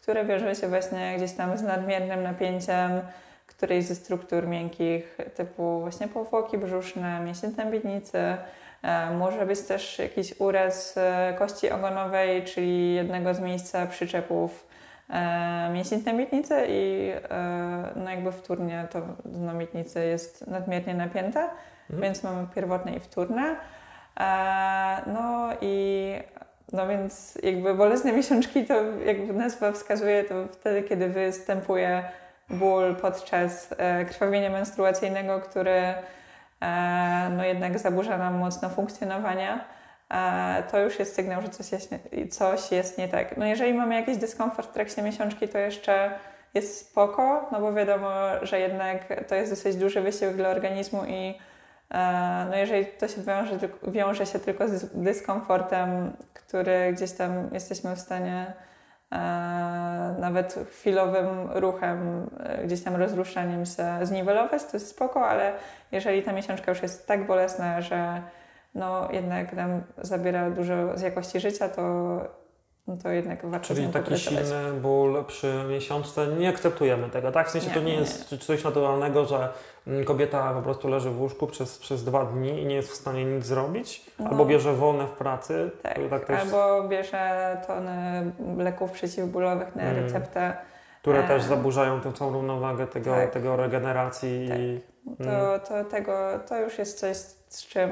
które 0.07 0.25
wiążą 0.25 0.53
się 0.53 0.67
właśnie 0.67 1.13
gdzieś 1.17 1.31
tam 1.31 1.57
z 1.57 1.63
nadmiernym 1.63 2.23
napięciem 2.23 2.91
którejś 3.47 3.85
ze 3.85 3.95
struktur 3.95 4.47
miękkich, 4.47 5.17
typu 5.35 5.79
właśnie 5.79 6.07
powłoki 6.07 6.57
brzuszne, 6.57 7.19
mięśnie 7.19 7.49
tębienicy. 7.49 8.17
E, 8.83 9.11
może 9.11 9.45
być 9.45 9.61
też 9.61 9.99
jakiś 9.99 10.39
uraz 10.39 10.97
e, 10.97 11.35
kości 11.39 11.69
ogonowej, 11.69 12.43
czyli 12.43 12.93
jednego 12.93 13.33
z 13.33 13.39
miejsca 13.39 13.85
przyczepów 13.85 14.67
e, 15.09 15.69
mięśni 15.73 16.03
tębietnicy 16.03 16.65
i 16.69 17.11
no 17.95 18.09
jakby 18.09 18.31
wtórnie 18.31 18.87
to 18.91 19.01
dno 19.25 19.53
miednicy 19.53 20.05
jest 20.05 20.47
nadmiernie 20.47 20.93
napięte, 20.93 21.39
mhm. 21.39 22.01
więc 22.01 22.23
mamy 22.23 22.47
pierwotne 22.55 22.95
i 22.95 22.99
wtórne. 22.99 23.55
No 25.07 25.49
i 25.61 26.13
no 26.71 26.87
więc 26.87 27.37
jakby 27.43 27.73
bolesne 27.73 28.13
miesiączki 28.13 28.65
to 28.65 28.73
jakby 29.05 29.33
nazwa 29.33 29.71
wskazuje 29.71 30.23
to 30.23 30.47
wtedy, 30.51 30.83
kiedy 30.83 31.09
występuje 31.09 32.03
ból 32.49 32.95
podczas 32.95 33.73
e, 33.77 34.05
krwawienia 34.05 34.49
menstruacyjnego, 34.49 35.39
który 35.39 35.93
e, 36.61 37.31
no 37.37 37.45
jednak 37.45 37.79
zaburza 37.79 38.17
nam 38.17 38.37
mocno 38.37 38.69
funkcjonowania, 38.69 39.65
e, 40.09 40.63
to 40.71 40.79
już 40.79 40.99
jest 40.99 41.15
sygnał, 41.15 41.41
że 41.41 41.49
coś 41.49 41.71
jest, 41.71 41.95
coś 42.31 42.71
jest 42.71 42.97
nie 42.97 43.07
tak. 43.07 43.37
No 43.37 43.45
jeżeli 43.45 43.73
mamy 43.73 43.95
jakiś 43.95 44.17
dyskomfort 44.17 44.69
w 44.69 44.73
trakcie 44.73 45.01
miesiączki, 45.01 45.47
to 45.47 45.57
jeszcze 45.57 46.11
jest 46.53 46.89
spoko, 46.89 47.49
no 47.51 47.61
bo 47.61 47.73
wiadomo, 47.73 48.09
że 48.41 48.59
jednak 48.59 49.23
to 49.27 49.35
jest 49.35 49.51
dosyć 49.51 49.75
duży 49.75 50.01
wysiłek 50.01 50.35
dla 50.35 50.49
organizmu 50.49 51.05
i 51.05 51.37
no 52.49 52.55
jeżeli 52.55 52.85
to 52.85 53.07
się 53.07 53.21
wiąże, 53.21 53.57
wiąże 53.87 54.25
się 54.25 54.39
tylko 54.39 54.67
z 54.67 54.85
dyskomfortem, 55.03 56.17
który 56.33 56.93
gdzieś 56.93 57.11
tam 57.11 57.49
jesteśmy 57.53 57.95
w 57.95 57.99
stanie 57.99 58.53
nawet 60.19 60.55
chwilowym 60.71 61.51
ruchem, 61.51 62.29
gdzieś 62.65 62.83
tam 62.83 62.95
rozruszaniem 62.95 63.65
się 63.65 63.99
zniwelować, 64.01 64.63
to 64.63 64.77
jest 64.77 64.89
spoko, 64.89 65.27
ale 65.27 65.53
jeżeli 65.91 66.23
ta 66.23 66.33
miesiączka 66.33 66.71
już 66.71 66.81
jest 66.81 67.07
tak 67.07 67.27
bolesna, 67.27 67.81
że 67.81 68.21
no 68.75 69.11
jednak 69.11 69.53
nam 69.53 69.81
zabiera 69.97 70.49
dużo 70.49 70.97
z 70.97 71.01
jakości 71.01 71.39
życia, 71.39 71.69
to 71.69 72.19
no 72.87 72.97
to 72.97 73.09
jednak 73.09 73.45
warto 73.45 73.67
Czyli 73.67 73.87
taki 73.87 74.17
silny 74.17 74.73
ból 74.81 75.25
przy 75.25 75.63
miesiączce, 75.69 76.27
nie 76.27 76.49
akceptujemy 76.49 77.09
tego, 77.09 77.31
tak? 77.31 77.47
W 77.47 77.51
sensie 77.51 77.67
nie, 77.67 77.73
to 77.73 77.79
nie, 77.79 77.85
nie 77.85 77.99
jest 77.99 78.31
nie. 78.31 78.37
coś 78.37 78.63
naturalnego, 78.63 79.25
że 79.25 79.49
mm, 79.87 80.05
kobieta 80.05 80.53
po 80.53 80.61
prostu 80.61 80.87
leży 80.87 81.09
w 81.09 81.21
łóżku 81.21 81.47
przez, 81.47 81.77
przez 81.77 82.03
dwa 82.03 82.25
dni 82.25 82.61
i 82.61 82.65
nie 82.65 82.75
jest 82.75 82.91
w 82.91 82.95
stanie 82.95 83.25
nic 83.25 83.45
zrobić, 83.45 84.11
no, 84.19 84.29
albo 84.29 84.45
bierze 84.45 84.73
wolne 84.73 85.07
w 85.07 85.11
pracy. 85.11 85.71
Tak, 85.83 85.99
tak 86.09 86.25
też... 86.25 86.41
albo 86.41 86.89
bierze 86.89 87.57
tony 87.67 88.31
leków 88.57 88.91
przeciwbólowych 88.91 89.75
na 89.75 89.83
mm. 89.83 90.03
receptę. 90.03 90.57
Które 91.01 91.25
e... 91.25 91.27
też 91.27 91.43
zaburzają 91.43 92.01
tę 92.01 92.13
całą 92.13 92.33
równowagę 92.33 92.87
tego, 92.87 93.11
tak. 93.11 93.31
tego 93.31 93.55
regeneracji. 93.55 94.47
Tak. 94.49 94.59
I, 94.59 94.81
to, 95.17 95.23
mm. 95.23 95.59
to, 95.59 95.83
tego, 95.83 96.39
to 96.47 96.59
już 96.59 96.77
jest 96.77 96.99
coś, 96.99 97.17
z 97.49 97.67
czym, 97.67 97.89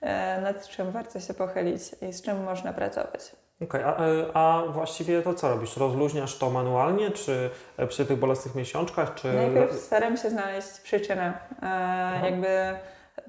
e, 0.00 0.40
nad 0.40 0.68
czym 0.68 0.90
warto 0.90 1.20
się 1.20 1.34
pochylić 1.34 1.82
i 2.02 2.12
z 2.12 2.22
czym 2.22 2.44
można 2.44 2.72
pracować. 2.72 3.41
Okej, 3.64 3.84
okay, 3.84 4.24
a, 4.34 4.62
a, 4.62 4.66
właściwie 4.66 5.22
to 5.22 5.34
co 5.34 5.48
robisz? 5.48 5.76
Rozluźniasz 5.76 6.38
to 6.38 6.50
manualnie, 6.50 7.10
czy 7.10 7.50
e, 7.76 7.86
przy 7.86 8.06
tych 8.06 8.18
bolesnych 8.18 8.54
miesiączkach, 8.54 9.14
czy... 9.14 9.32
Najpierw 9.32 9.72
staram 9.72 10.16
się 10.16 10.30
znaleźć 10.30 10.80
przyczynę. 10.80 11.32
E, 11.62 12.30
jakby 12.30 12.48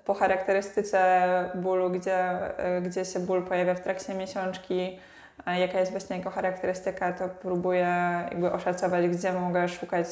po 0.06 0.14
charakterystyce 0.14 1.52
bólu, 1.56 1.90
gdzie, 1.90 2.18
e, 2.58 2.82
gdzie 2.82 3.06
się 3.06 3.20
ból 3.20 3.44
pojawia 3.44 3.76
w 3.76 3.82
trakcie 3.82 4.14
miesiączki, 4.14 5.00
jaka 5.48 5.80
jest 5.80 5.92
właśnie 5.92 6.18
jego 6.18 6.30
charakterystyka, 6.30 7.14
to 7.14 7.30
próbuję 7.42 7.88
jakby 8.32 8.52
oszacować, 8.52 9.08
gdzie 9.08 9.34
mogę 9.34 9.70
szukać 9.70 10.08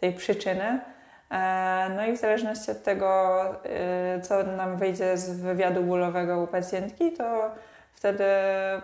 tej 0.00 0.12
przyczyny. 0.12 0.80
E, 1.30 1.90
no 1.96 2.06
i 2.06 2.12
w 2.12 2.20
zależności 2.20 2.70
od 2.70 2.82
tego, 2.82 3.42
e, 3.64 4.20
co 4.20 4.42
nam 4.42 4.76
wyjdzie 4.76 5.16
z 5.16 5.40
wywiadu 5.40 5.82
bólowego 5.82 6.40
u 6.40 6.46
pacjentki, 6.46 7.12
to 7.12 7.50
wtedy 7.96 8.24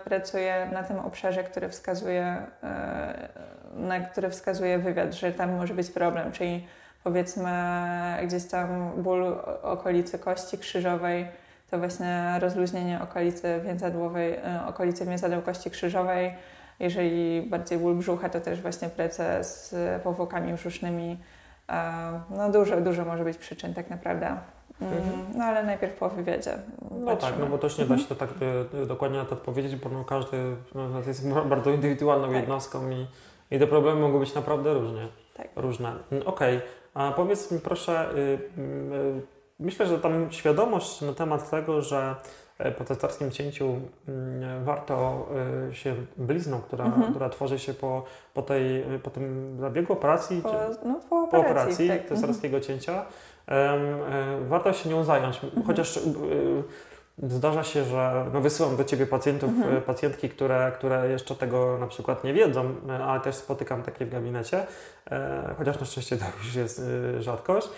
pracuję 0.03 0.69
na 0.73 0.83
tym 0.83 0.99
obszarze, 0.99 1.43
który 1.43 1.69
wskazuje, 1.69 2.37
e, 2.63 3.29
na 3.75 3.99
który 3.99 4.29
wskazuje 4.29 4.79
wywiad, 4.79 5.13
że 5.13 5.31
tam 5.31 5.55
może 5.55 5.73
być 5.73 5.91
problem, 5.91 6.31
czyli 6.31 6.67
powiedzmy 7.03 7.51
gdzieś 8.23 8.45
tam 8.45 8.91
ból 8.97 9.39
okolicy 9.61 10.19
kości 10.19 10.57
krzyżowej, 10.57 11.27
to 11.71 11.77
właśnie 11.79 12.35
rozluźnienie 12.39 13.01
okolicy 13.01 13.61
więzadłowej, 13.63 14.33
e, 14.33 14.65
okolicy 14.67 15.05
więzadeł 15.05 15.41
kości 15.41 15.71
krzyżowej. 15.71 16.33
Jeżeli 16.79 17.41
bardziej 17.41 17.77
ból 17.77 17.95
brzucha, 17.95 18.29
to 18.29 18.41
też 18.41 18.61
właśnie 18.61 18.89
praca 18.89 19.43
z 19.43 19.75
powłokami 20.03 20.53
brzusznymi. 20.53 21.19
E, 21.69 22.21
no 22.29 22.51
dużo, 22.51 22.81
dużo 22.81 23.05
może 23.05 23.23
być 23.23 23.37
przyczyn 23.37 23.73
tak 23.73 23.89
naprawdę. 23.89 24.37
Mhm. 24.81 25.25
No 25.35 25.43
ale 25.43 25.63
najpierw 25.63 25.93
po 25.93 26.09
wywiadzie. 26.09 26.57
No 26.91 27.05
patrzymy. 27.05 27.31
tak, 27.31 27.39
no 27.39 27.45
bo 27.45 27.57
też 27.57 27.77
nie 27.77 27.85
da 27.85 27.97
się 27.97 28.05
to 28.05 28.15
tak 28.15 28.29
y, 28.73 28.85
dokładnie 28.85 29.17
na 29.17 29.25
to 29.25 29.35
odpowiedzieć, 29.35 29.75
bo 29.75 29.89
no 29.89 30.05
każdy 30.05 30.37
no, 30.75 31.01
jest 31.07 31.29
bardzo 31.49 31.71
indywidualną 31.71 32.27
tak. 32.27 32.35
jednostką 32.35 32.89
i, 32.89 33.07
i 33.51 33.59
te 33.59 33.67
problemy 33.67 34.01
mogą 34.01 34.19
być 34.19 34.35
naprawdę 34.35 34.73
różnie, 34.73 35.07
tak. 35.33 35.47
różne. 35.55 35.89
Mm, 36.11 36.27
okej, 36.27 36.57
okay. 36.57 36.69
a 36.93 37.11
powiedz 37.11 37.51
mi 37.51 37.59
proszę, 37.59 38.09
y, 38.11 38.17
y, 38.17 39.21
myślę, 39.59 39.85
że 39.85 39.99
tam 39.99 40.31
świadomość 40.31 41.01
na 41.01 41.13
temat 41.13 41.49
tego, 41.49 41.81
że 41.81 41.97
e, 41.97 42.15
po 42.77 42.83
cestarskim 42.83 43.31
cięciu 43.31 43.79
mm, 44.07 44.63
warto 44.63 45.27
się 45.71 45.95
blizną, 46.17 46.61
która, 46.61 46.85
mhm. 46.85 47.09
która 47.09 47.29
tworzy 47.29 47.59
się 47.59 47.73
po, 47.73 48.03
po, 48.33 48.41
tej, 48.41 48.83
po 49.03 49.09
tym 49.09 49.57
zabiegu 49.59 49.93
operacji, 49.93 50.41
po, 50.41 50.53
no, 50.85 50.99
po 51.09 51.21
operacji, 51.21 51.29
po 51.31 51.37
operacji 51.37 51.87
tak. 51.87 52.07
cesarskiego 52.07 52.57
mhm. 52.57 52.63
cięcia, 52.63 53.05
E, 53.47 53.79
warto 54.47 54.73
się 54.73 54.89
nią 54.89 55.03
zająć. 55.03 55.43
Mhm. 55.43 55.63
Chociaż 55.63 55.97
e, 55.97 56.01
zdarza 57.23 57.63
się, 57.63 57.83
że 57.83 58.25
no 58.33 58.41
wysyłam 58.41 58.75
do 58.75 58.83
Ciebie 58.83 59.07
pacjentów, 59.07 59.49
mhm. 59.49 59.77
E, 59.77 59.81
pacjentki, 59.81 60.29
które, 60.29 60.71
które 60.75 61.09
jeszcze 61.09 61.35
tego 61.35 61.77
na 61.77 61.87
przykład 61.87 62.23
nie 62.23 62.33
wiedzą, 62.33 62.75
ale 63.05 63.19
też 63.19 63.35
spotykam 63.35 63.83
takie 63.83 64.05
w 64.05 64.09
gabinecie, 64.09 64.65
chociaż 65.57 65.79
na 65.79 65.85
szczęście 65.85 66.17
to 66.17 66.25
już 66.37 66.55
jest 66.55 66.81
rzadkość. 67.19 67.69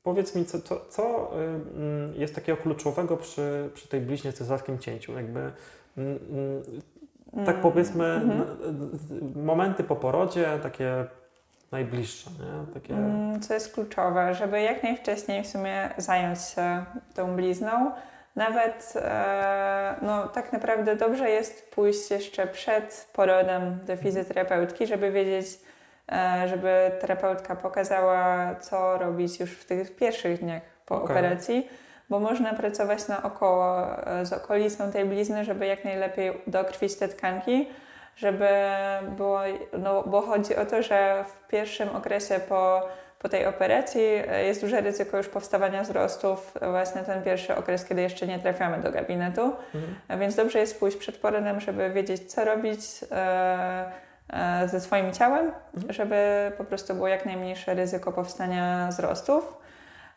Mm, 0.00 0.14
powiedz 0.14 0.34
mi, 0.34 0.44
co, 0.44 0.60
co, 0.60 0.80
co 0.88 1.32
mm, 1.34 2.14
jest 2.14 2.34
takiego 2.34 2.62
kluczowego 2.62 3.16
przy, 3.16 3.70
przy 3.74 3.88
tej 3.88 4.00
bliźnie 4.00 4.32
cesarskim 4.32 4.78
cięciu? 4.78 5.12
Jakby, 5.12 5.52
mm, 5.96 6.18
tak 7.46 7.60
powiedzmy, 7.60 8.04
mhm. 8.04 8.46
momenty 9.44 9.84
po 9.84 9.96
porodzie, 9.96 10.58
takie 10.62 11.04
najbliższe, 11.72 12.30
nie? 12.30 12.74
Takie... 12.74 12.94
Mm, 12.94 13.40
co 13.40 13.54
jest 13.54 13.74
kluczowe, 13.74 14.34
żeby 14.34 14.60
jak 14.60 14.82
najwcześniej 14.82 15.42
w 15.42 15.46
sumie 15.46 15.90
zająć 15.98 16.38
się 16.42 16.84
tą 17.14 17.36
blizną. 17.36 17.90
Nawet 18.36 18.92
e, 18.96 19.94
no, 20.02 20.28
tak 20.28 20.52
naprawdę 20.52 20.96
dobrze 20.96 21.30
jest 21.30 21.70
pójść 21.70 22.10
jeszcze 22.10 22.46
przed 22.46 23.10
porodem 23.12 23.78
do 23.86 23.96
fizjoterapeutki, 23.96 24.86
żeby 24.86 25.12
wiedzieć, 25.12 25.46
żeby 26.46 26.90
terapeutka 27.00 27.56
pokazała, 27.56 28.54
co 28.54 28.98
robić 28.98 29.40
już 29.40 29.50
w 29.50 29.64
tych 29.64 29.96
pierwszych 29.96 30.40
dniach 30.40 30.62
po 30.86 31.02
okay. 31.02 31.16
operacji, 31.16 31.68
bo 32.10 32.20
można 32.20 32.54
pracować 32.54 33.08
naokoło 33.08 33.86
e, 34.06 34.26
z 34.26 34.32
okolicą 34.32 34.92
tej 34.92 35.04
blizny, 35.04 35.44
żeby 35.44 35.66
jak 35.66 35.84
najlepiej 35.84 36.32
dokrwić 36.46 36.96
te 36.96 37.08
tkanki 37.08 37.66
żeby 38.20 38.48
było, 39.16 39.40
no 39.78 40.02
bo 40.02 40.22
chodzi 40.22 40.56
o 40.56 40.66
to, 40.66 40.82
że 40.82 41.24
w 41.28 41.48
pierwszym 41.48 41.88
okresie 41.88 42.40
po, 42.48 42.88
po 43.18 43.28
tej 43.28 43.46
operacji 43.46 44.02
e, 44.02 44.44
jest 44.44 44.60
duże 44.60 44.80
ryzyko 44.80 45.16
już 45.16 45.28
powstawania 45.28 45.82
wzrostów, 45.82 46.54
właśnie 46.70 47.02
ten 47.02 47.22
pierwszy 47.22 47.56
okres, 47.56 47.84
kiedy 47.84 48.02
jeszcze 48.02 48.26
nie 48.26 48.38
trafiamy 48.38 48.82
do 48.82 48.92
gabinetu, 48.92 49.52
mhm. 49.74 50.20
więc 50.20 50.34
dobrze 50.34 50.58
jest 50.58 50.80
pójść 50.80 50.96
przed 50.96 51.16
porodem, 51.16 51.60
żeby 51.60 51.90
wiedzieć, 51.90 52.32
co 52.32 52.44
robić 52.44 52.80
e, 53.10 53.16
e, 53.16 53.92
ze 54.66 54.80
swoim 54.80 55.12
ciałem, 55.12 55.52
mhm. 55.74 55.92
żeby 55.92 56.52
po 56.58 56.64
prostu 56.64 56.94
było 56.94 57.08
jak 57.08 57.26
najmniejsze 57.26 57.74
ryzyko 57.74 58.12
powstania 58.12 58.88
wzrostów. 58.88 59.54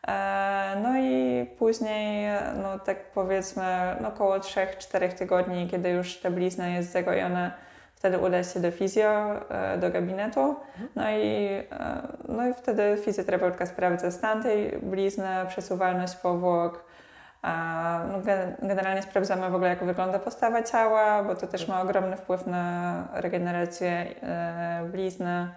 E, 0.08 0.78
no 0.84 0.98
i 0.98 1.46
później, 1.58 2.30
no 2.62 2.80
tak 2.80 3.12
powiedzmy, 3.12 3.96
no 4.02 4.08
około 4.08 4.38
3-4 4.38 5.14
tygodni, 5.14 5.68
kiedy 5.68 5.90
już 5.90 6.18
ta 6.18 6.32
blizna 6.32 6.68
jest 6.68 6.92
zagojona, 6.92 7.52
Wtedy 8.04 8.20
uda 8.20 8.44
się 8.44 8.60
do 8.60 8.72
fizjo, 8.72 9.50
e, 9.50 9.78
do 9.78 9.90
gabinetu, 9.90 10.56
no 10.96 11.10
i, 11.12 11.48
e, 11.72 12.08
no 12.28 12.48
i 12.48 12.54
wtedy 12.54 12.98
fizjoterapeutka 13.06 13.66
sprawdza 13.66 14.12
stan 14.12 14.44
tej 14.44 14.80
blizny, 14.82 15.30
przesuwalność 15.48 16.16
powłok. 16.16 16.86
No 18.12 18.22
generalnie 18.62 19.02
sprawdzamy 19.02 19.50
w 19.50 19.56
ogóle, 19.56 19.70
jak 19.70 19.84
wygląda 19.84 20.20
postawa 20.20 20.64
ciała, 20.64 21.24
bo 21.24 21.36
to 21.36 21.48
też 21.48 21.68
ma 21.68 21.82
ogromny 21.82 22.18
wpływ 22.18 22.48
na 22.48 23.08
regenerację 23.14 23.90
e, 23.90 24.90
blizny, 24.92 25.50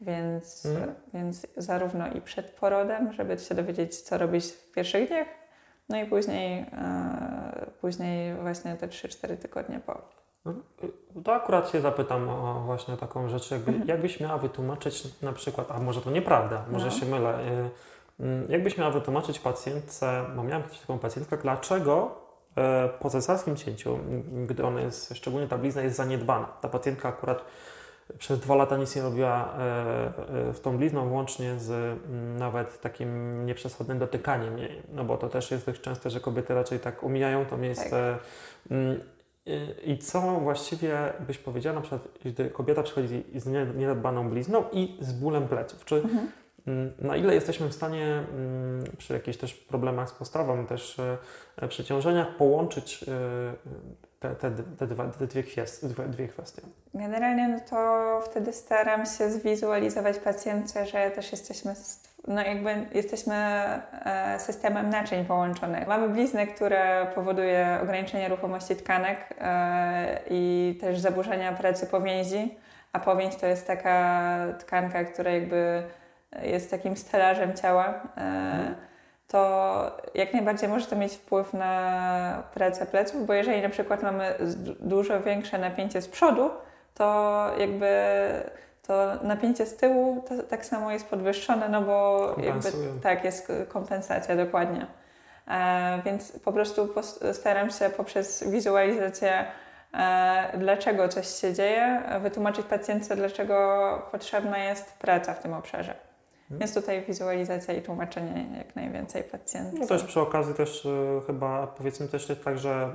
więc, 0.00 0.66
mhm. 0.66 0.94
więc 1.14 1.46
zarówno 1.56 2.08
i 2.08 2.20
przed 2.20 2.50
porodem, 2.50 3.12
żeby 3.12 3.38
się 3.38 3.54
dowiedzieć, 3.54 4.00
co 4.00 4.18
robić 4.18 4.46
w 4.46 4.72
pierwszych 4.72 5.08
dniach, 5.08 5.28
no 5.88 5.96
i 5.96 6.06
później, 6.06 6.66
później 7.80 8.34
właśnie 8.34 8.76
te 8.76 8.88
3-4 8.88 9.36
tygodnie 9.36 9.80
po. 9.80 10.00
No, 10.44 10.54
to 11.24 11.34
akurat 11.34 11.70
się 11.70 11.80
zapytam 11.80 12.28
o 12.28 12.62
właśnie 12.66 12.96
taką 12.96 13.28
rzecz, 13.28 13.50
jakby, 13.50 13.70
mhm. 13.70 13.88
jakbyś 13.88 14.20
miała 14.20 14.38
wytłumaczyć 14.38 15.22
na 15.22 15.32
przykład, 15.32 15.70
a 15.70 15.78
może 15.78 16.00
to 16.00 16.10
nieprawda, 16.10 16.64
może 16.70 16.86
no. 16.86 16.90
się 16.90 17.06
mylę, 17.06 17.38
y, 17.38 17.42
mm, 17.42 17.70
jakbyś 18.48 18.78
miała 18.78 18.90
wytłumaczyć 18.90 19.38
pacjentce, 19.38 20.24
bo 20.36 20.42
miałam 20.42 20.62
kiedyś 20.62 20.78
taką 20.78 20.98
pacjentkę, 20.98 21.36
dlaczego 21.36 22.14
e, 22.56 22.88
po 23.00 23.10
cesarskim 23.10 23.56
cięciu, 23.56 23.98
gdy 24.46 24.64
ona 24.64 24.80
jest, 24.80 25.16
szczególnie 25.16 25.48
ta 25.48 25.58
blizna 25.58 25.82
jest 25.82 25.96
zaniedbana, 25.96 26.46
ta 26.60 26.68
pacjentka 26.68 27.08
akurat 27.08 27.44
przez 28.18 28.40
dwa 28.40 28.54
lata 28.54 28.76
nic 28.76 28.96
nie 28.96 29.02
robiła 29.02 29.54
z 29.56 29.60
e, 29.60 30.50
e, 30.50 30.54
tą 30.62 30.78
blizną, 30.78 31.08
włącznie 31.08 31.58
z 31.58 31.70
mm, 31.70 32.38
nawet 32.38 32.80
takim 32.80 33.46
nieprzesadnym 33.46 33.98
dotykaniem 33.98 34.58
jej, 34.58 34.82
no 34.92 35.04
bo 35.04 35.16
to 35.16 35.28
też 35.28 35.50
jest 35.50 35.66
dość 35.66 35.80
częste, 35.80 36.10
że 36.10 36.20
kobiety 36.20 36.54
raczej 36.54 36.80
tak 36.80 37.02
umijają 37.02 37.46
to 37.46 37.56
miejsce. 37.56 38.18
Tak. 38.18 38.72
Mm, 38.72 39.00
i 39.84 39.98
co 39.98 40.20
właściwie 40.20 41.12
byś 41.26 41.38
powiedziała, 41.38 41.74
na 41.74 41.80
przykład, 41.80 42.08
gdy 42.24 42.50
kobieta 42.50 42.82
przychodzi 42.82 43.24
z 43.34 43.46
niedbaną 43.76 44.30
blizną 44.30 44.64
i 44.72 44.98
z 45.00 45.12
bólem 45.12 45.48
pleców? 45.48 45.84
Czy 45.84 45.94
mhm. 45.94 46.28
Mm, 46.68 46.92
na 46.98 47.16
ile 47.16 47.34
jesteśmy 47.34 47.68
w 47.68 47.74
stanie 47.74 48.06
mm, 48.06 48.84
przy 48.98 49.12
jakichś 49.12 49.38
też 49.38 49.54
problemach 49.54 50.08
z 50.08 50.12
postawą, 50.12 50.66
też 50.66 50.96
e, 51.56 51.68
przy 51.68 51.84
ciążeniach 51.84 52.36
połączyć 52.36 53.02
e, 53.02 53.06
te, 54.20 54.34
te, 54.34 54.50
te, 54.78 54.86
dwa, 54.86 55.04
te 55.06 55.26
dwie, 55.26 55.42
kwestie, 55.42 55.88
dwie, 55.88 56.28
kwestie? 56.28 56.62
Generalnie 56.94 57.48
no 57.48 57.60
to 57.70 58.20
wtedy 58.30 58.52
staram 58.52 59.06
się 59.06 59.30
zwizualizować 59.30 60.18
pacjentce, 60.18 60.86
że 60.86 61.10
też 61.10 61.32
jesteśmy 61.32 61.74
no 62.26 62.42
jakby 62.42 62.86
jesteśmy 62.94 63.34
e, 63.34 64.38
systemem 64.40 64.90
naczyń 64.90 65.24
połączonych. 65.24 65.88
Mamy 65.88 66.08
bliznę, 66.08 66.46
która 66.46 67.06
powoduje 67.06 67.78
ograniczenie 67.82 68.28
ruchomości 68.28 68.76
tkanek 68.76 69.18
e, 69.40 70.20
i 70.30 70.74
też 70.80 70.98
zaburzenia 70.98 71.52
pracy 71.52 71.86
powięzi, 71.86 72.58
a 72.92 72.98
powięź 72.98 73.36
to 73.36 73.46
jest 73.46 73.66
taka 73.66 74.38
tkanka, 74.58 75.04
która 75.04 75.30
jakby 75.30 75.82
jest 76.42 76.70
takim 76.70 76.96
stelażem 76.96 77.54
ciała. 77.54 78.02
E, 78.16 78.74
to 79.28 79.96
jak 80.14 80.32
najbardziej 80.32 80.68
może 80.68 80.86
to 80.86 80.96
mieć 80.96 81.12
wpływ 81.12 81.54
na 81.54 82.42
pracę 82.54 82.86
pleców, 82.86 83.26
bo 83.26 83.32
jeżeli 83.32 83.62
na 83.62 83.68
przykład 83.68 84.02
mamy 84.02 84.34
dużo 84.80 85.20
większe 85.20 85.58
napięcie 85.58 86.02
z 86.02 86.08
przodu, 86.08 86.50
to 86.94 87.46
jakby 87.58 87.88
to 88.86 89.14
napięcie 89.22 89.66
z 89.66 89.76
tyłu 89.76 90.24
to, 90.28 90.42
tak 90.42 90.66
samo 90.66 90.92
jest 90.92 91.06
podwyższone, 91.06 91.68
no 91.68 91.82
bo 91.82 92.26
jakby, 92.42 92.68
tak, 93.02 93.24
jest 93.24 93.52
kompensacja 93.68 94.36
dokładnie. 94.36 94.86
E, 95.48 96.02
więc 96.04 96.38
po 96.38 96.52
prostu 96.52 96.94
staram 97.32 97.70
się 97.70 97.90
poprzez 97.90 98.50
wizualizację, 98.50 99.44
e, 99.94 100.58
dlaczego 100.58 101.08
coś 101.08 101.26
się 101.26 101.54
dzieje, 101.54 102.02
wytłumaczyć 102.20 102.66
pacjentce, 102.66 103.16
dlaczego 103.16 104.08
potrzebna 104.12 104.58
jest 104.58 104.92
praca 104.92 105.34
w 105.34 105.42
tym 105.42 105.54
obszarze. 105.54 106.07
Mhm. 106.50 106.58
Więc 106.58 106.74
tutaj 106.74 107.02
wizualizacja 107.02 107.74
i 107.74 107.82
tłumaczenie 107.82 108.46
jak 108.58 108.76
najwięcej 108.76 109.24
pacjentów. 109.24 109.80
No 109.80 109.86
też 109.86 110.04
przy 110.04 110.20
okazji 110.20 110.54
też 110.54 110.84
y, 110.84 111.20
chyba 111.26 111.66
powiedzmy 111.66 112.08
też 112.08 112.28
jest 112.28 112.44
tak, 112.44 112.58
że 112.58 112.90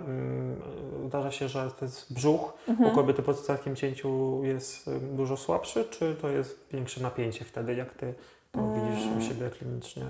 y, 1.03 1.07
zdarza 1.07 1.31
się, 1.31 1.47
że 1.47 1.71
to 1.79 1.85
jest 1.85 2.13
brzuch 2.13 2.53
mhm. 2.67 2.91
u 2.91 2.95
kobiety 2.95 3.21
po 3.21 3.33
takim 3.33 3.75
cięciu 3.75 4.41
jest 4.43 4.87
y, 4.87 4.99
dużo 4.99 5.37
słabszy, 5.37 5.85
czy 5.85 6.15
to 6.15 6.29
jest 6.29 6.59
większe 6.71 7.01
napięcie 7.01 7.45
wtedy, 7.45 7.75
jak 7.75 7.93
Ty 7.93 8.13
to 8.51 8.59
widzisz 8.73 9.05
u 9.05 9.09
mm. 9.09 9.21
siebie 9.21 9.49
klinicznie? 9.49 10.03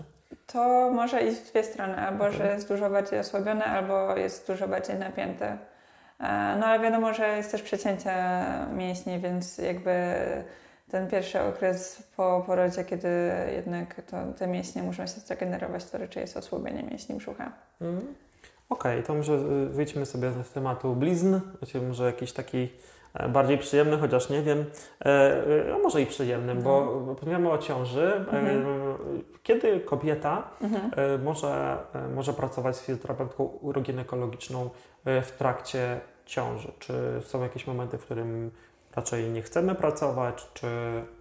To 0.48 0.92
może 0.92 1.22
iść 1.22 1.38
w 1.38 1.52
dwie 1.52 1.64
strony, 1.64 1.96
albo 1.96 2.24
okay. 2.24 2.38
że 2.38 2.54
jest 2.54 2.68
dużo 2.68 2.90
bardziej 2.90 3.20
osłabione, 3.20 3.66
albo 3.66 4.18
jest 4.18 4.48
dużo 4.48 4.68
bardziej 4.68 4.96
napięte. 4.96 5.58
E, 6.20 6.58
no 6.60 6.66
ale 6.66 6.80
wiadomo, 6.80 7.14
że 7.14 7.38
jest 7.38 7.52
też 7.52 7.62
przecięcie 7.62 8.14
mięśni, 8.74 9.20
więc 9.20 9.58
jakby 9.58 9.92
ten 10.94 11.08
pierwszy 11.08 11.42
okres 11.42 12.04
po 12.18 12.44
porodzie, 12.48 12.84
kiedy 12.84 13.08
jednak 13.56 14.02
to, 14.02 14.18
te 14.40 14.48
mięśnie 14.48 14.84
muszą 14.84 15.08
się 15.08 15.20
zregenerować, 15.20 15.86
to 15.86 15.98
raczej 15.98 16.22
jest 16.22 16.38
osłabienie 16.38 16.84
mięśni 16.84 17.16
brzucha. 17.16 17.52
Mm. 17.82 17.98
Okej, 18.70 18.92
okay, 18.92 19.04
to 19.04 19.14
może 19.14 19.34
y, 19.34 19.70
wyjdźmy 19.70 20.06
sobie 20.06 20.32
z 20.44 20.52
tematu 20.52 20.96
blizn, 20.96 21.40
znaczy 21.58 21.82
może 21.82 22.06
jakiś 22.06 22.34
taki 22.34 22.70
e, 23.14 23.30
bardziej 23.30 23.58
przyjemny, 23.58 23.98
chociaż 23.98 24.30
nie 24.30 24.42
wiem, 24.42 24.66
e, 25.06 25.06
e, 25.70 25.76
a 25.76 25.78
może 25.78 26.02
i 26.02 26.06
przyjemny, 26.06 26.56
no. 26.56 26.62
bo 26.62 27.06
rozmawiamy 27.08 27.52
o 27.52 27.58
ciąży. 27.58 28.14
Mhm. 28.14 28.66
Kiedy 29.44 29.80
kobieta 29.80 30.44
mhm. 30.62 31.24
może, 31.24 31.78
może 32.16 32.34
pracować 32.34 32.76
z 32.76 32.80
fizjoterapeutką 32.80 33.44
uroginekologiczną 33.44 34.70
w 35.06 35.32
trakcie 35.38 36.00
ciąży? 36.26 36.72
Czy 36.80 36.94
są 37.22 37.44
jakieś 37.44 37.68
momenty, 37.68 37.98
w 37.98 38.06
którym 38.06 38.52
raczej 38.96 39.30
nie 39.30 39.42
chcemy 39.42 39.76
pracować, 39.76 40.48
czy 40.54 40.68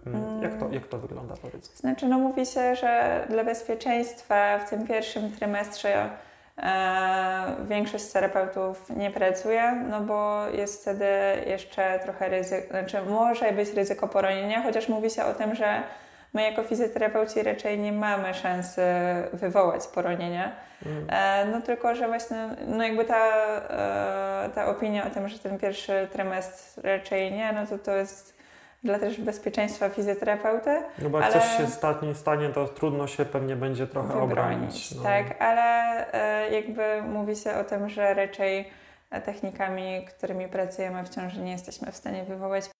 mm, 0.05 0.43
jak, 0.43 0.59
to, 0.59 0.69
jak 0.71 0.87
to 0.87 0.97
wygląda 0.97 1.35
powiedz? 1.41 1.75
Znaczy, 1.75 2.07
no 2.07 2.19
mówi 2.19 2.45
się, 2.45 2.75
że 2.75 3.25
dla 3.29 3.43
bezpieczeństwa 3.43 4.59
w 4.59 4.69
tym 4.69 4.87
pierwszym 4.87 5.31
trymestrze 5.31 6.09
e, 6.57 7.55
większość 7.69 8.05
terapeutów 8.05 8.89
nie 8.89 9.11
pracuje, 9.11 9.85
no 9.89 10.01
bo 10.01 10.47
jest 10.47 10.81
wtedy 10.81 11.05
jeszcze 11.47 11.99
trochę 12.03 12.29
ryzyko, 12.29 12.67
znaczy 12.67 12.97
może 13.09 13.51
być 13.51 13.73
ryzyko 13.73 14.07
poronienia, 14.07 14.63
chociaż 14.63 14.89
mówi 14.89 15.09
się 15.09 15.25
o 15.25 15.33
tym, 15.33 15.55
że 15.55 15.83
my 16.33 16.43
jako 16.43 16.63
fizjoterapeuci 16.63 17.43
raczej 17.43 17.79
nie 17.79 17.91
mamy 17.91 18.33
szansy 18.33 18.81
wywołać 19.33 19.87
poronienia. 19.87 20.55
Mm. 20.85 21.07
E, 21.09 21.45
no 21.45 21.61
tylko, 21.61 21.95
że 21.95 22.07
właśnie 22.07 22.49
no 22.67 22.83
jakby 22.83 23.05
ta, 23.05 23.27
e, 23.69 24.49
ta 24.55 24.65
opinia 24.65 25.07
o 25.07 25.09
tym, 25.09 25.29
że 25.29 25.39
ten 25.39 25.59
pierwszy 25.59 26.07
trymestr 26.11 26.81
raczej 26.83 27.31
nie, 27.31 27.53
no 27.53 27.67
to 27.67 27.77
to 27.77 27.95
jest 27.95 28.33
dla 28.83 28.99
też 28.99 29.21
bezpieczeństwa 29.21 29.89
fizjoterapeuty. 29.89 30.81
No 30.99 31.09
bo 31.09 31.19
jak 31.19 31.31
ale... 31.31 31.41
coś 31.41 31.57
się 31.57 31.67
stanie, 31.67 32.15
stanie, 32.15 32.49
to 32.49 32.67
trudno 32.67 33.07
się 33.07 33.25
pewnie 33.25 33.55
będzie 33.55 33.87
trochę 33.87 34.07
wybronić, 34.07 34.31
obronić. 34.31 34.95
No. 34.95 35.03
Tak, 35.03 35.41
ale 35.41 35.63
e, 36.13 36.49
jakby 36.51 37.01
mówi 37.01 37.35
się 37.35 37.53
o 37.53 37.63
tym, 37.63 37.89
że 37.89 38.13
raczej 38.13 38.69
technikami, 39.25 40.05
którymi 40.05 40.47
pracujemy 40.47 41.03
w 41.03 41.09
ciąży 41.09 41.41
nie 41.41 41.51
jesteśmy 41.51 41.91
w 41.91 41.95
stanie 41.95 42.23
wywołać 42.23 42.72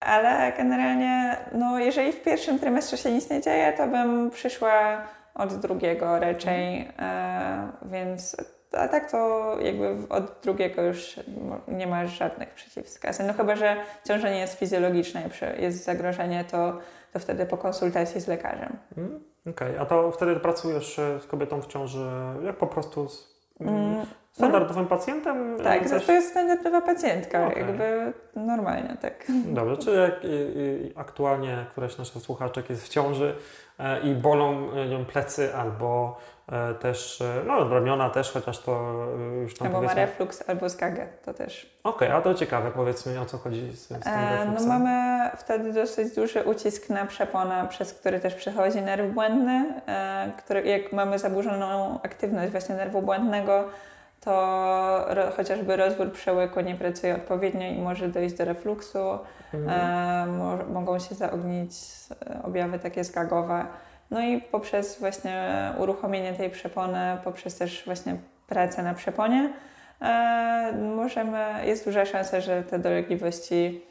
ale 0.00 0.52
generalnie, 0.56 1.36
no 1.52 1.78
jeżeli 1.78 2.12
w 2.12 2.22
pierwszym 2.22 2.58
trymestrze 2.58 2.96
się 2.96 3.12
nic 3.12 3.30
nie 3.30 3.40
dzieje, 3.40 3.72
to 3.72 3.86
bym 3.86 4.30
przyszła 4.30 5.02
od 5.34 5.54
drugiego 5.54 6.18
raczej, 6.18 6.78
mhm. 6.78 7.72
e, 7.84 7.88
więc 7.90 8.36
a 8.72 8.88
tak 8.88 9.10
to 9.10 9.56
jakby 9.60 9.96
od 10.08 10.40
drugiego 10.42 10.82
już 10.82 11.20
nie 11.68 11.86
ma 11.86 12.06
żadnych 12.06 12.50
przeciwwskazań. 12.50 13.26
No 13.26 13.32
chyba, 13.32 13.56
że 13.56 13.76
ciąża 14.08 14.30
nie 14.30 14.38
jest 14.38 14.58
fizjologiczna 14.58 15.20
i 15.20 15.62
jest 15.62 15.84
zagrożenie, 15.84 16.44
to, 16.44 16.78
to 17.12 17.18
wtedy 17.18 17.46
po 17.46 17.56
konsultacji 17.56 18.20
z 18.20 18.28
lekarzem. 18.28 18.76
Mm, 18.96 19.20
Okej, 19.40 19.70
okay. 19.70 19.80
a 19.80 19.86
to 19.86 20.10
wtedy 20.10 20.36
pracujesz 20.36 21.00
z 21.20 21.26
kobietą 21.26 21.62
w 21.62 21.66
ciąży 21.66 22.08
jak 22.44 22.56
po 22.56 22.66
prostu 22.66 23.08
z, 23.08 23.35
standardowym 24.32 24.86
pacjentem? 24.86 25.56
Tak, 25.64 25.88
też... 25.88 26.06
to 26.06 26.12
jest 26.12 26.30
standardowa 26.30 26.80
pacjentka, 26.80 27.46
okay. 27.46 27.58
jakby 27.58 28.12
normalnie, 28.36 28.96
tak. 29.00 29.26
Dobrze, 29.46 29.76
czy 29.76 29.90
jak 29.90 30.20
aktualnie 30.96 31.66
któraś 31.70 31.98
nasza 31.98 32.20
słuchaczek 32.20 32.70
jest 32.70 32.84
w 32.84 32.88
ciąży 32.88 33.34
e, 33.78 34.00
i 34.00 34.14
bolą 34.14 34.74
ją 34.90 35.04
plecy 35.04 35.54
albo 35.54 36.18
e, 36.18 36.35
też, 36.80 37.20
e, 37.20 37.42
no 37.46 37.68
ramiona 37.68 38.10
też, 38.10 38.32
chociaż 38.32 38.58
to 38.58 38.94
już 39.42 39.54
tam 39.54 39.66
Albo 39.66 39.78
powiedzmy... 39.78 40.00
ma 40.00 40.06
reflux, 40.06 40.48
albo 40.48 40.70
skagę, 40.70 41.06
to 41.24 41.34
też. 41.34 41.76
Okej, 41.84 42.08
okay, 42.08 42.18
a 42.18 42.22
to 42.22 42.34
ciekawe, 42.34 42.70
powiedz 42.70 43.06
mi 43.06 43.18
o 43.18 43.26
co 43.26 43.38
chodzi 43.38 43.72
z, 43.72 43.80
z 43.82 43.88
tym 43.88 43.98
refluksem. 44.02 44.54
No 44.68 44.78
mamy 44.78 45.30
wtedy 45.36 45.72
dosyć 45.72 46.14
duży 46.14 46.42
ucisk 46.42 46.90
na 46.90 47.06
przeponę, 47.06 47.66
przez 47.68 47.94
który 47.94 48.20
też 48.20 48.34
przechodzi 48.34 48.82
nerw 48.82 49.14
błędny, 49.14 49.82
który 50.38 50.62
jak 50.62 50.92
mamy 50.92 51.18
zaburzoną 51.18 52.00
aktywność 52.02 52.52
właśnie 52.52 52.74
nerwu 52.74 53.02
błędnego, 53.02 53.64
to 54.20 55.04
ro, 55.08 55.30
chociażby 55.36 55.76
rozwór 55.76 56.12
przełyku 56.12 56.60
nie 56.60 56.74
pracuje 56.74 57.14
odpowiednio 57.14 57.66
i 57.66 57.78
może 57.78 58.08
dojść 58.08 58.34
do 58.34 58.44
refluksu. 58.44 59.18
Mhm. 59.54 59.80
E, 59.80 60.32
mo, 60.32 60.56
mogą 60.80 60.98
się 60.98 61.14
zaognić 61.14 61.72
e, 62.26 62.42
objawy 62.42 62.78
takie 62.78 63.04
zgagowe. 63.04 63.66
No 64.10 64.20
i 64.20 64.40
poprzez 64.40 65.00
właśnie 65.00 65.52
uruchomienie 65.78 66.32
tej 66.32 66.50
przepony, 66.50 67.18
poprzez 67.24 67.58
też 67.58 67.82
właśnie 67.84 68.16
pracę 68.46 68.82
na 68.82 68.94
przeponie, 68.94 69.52
e, 70.02 70.72
możemy, 70.96 71.38
jest 71.64 71.84
duża 71.84 72.06
szansa, 72.06 72.40
że 72.40 72.62
te 72.62 72.78
dolegliwości 72.78 73.82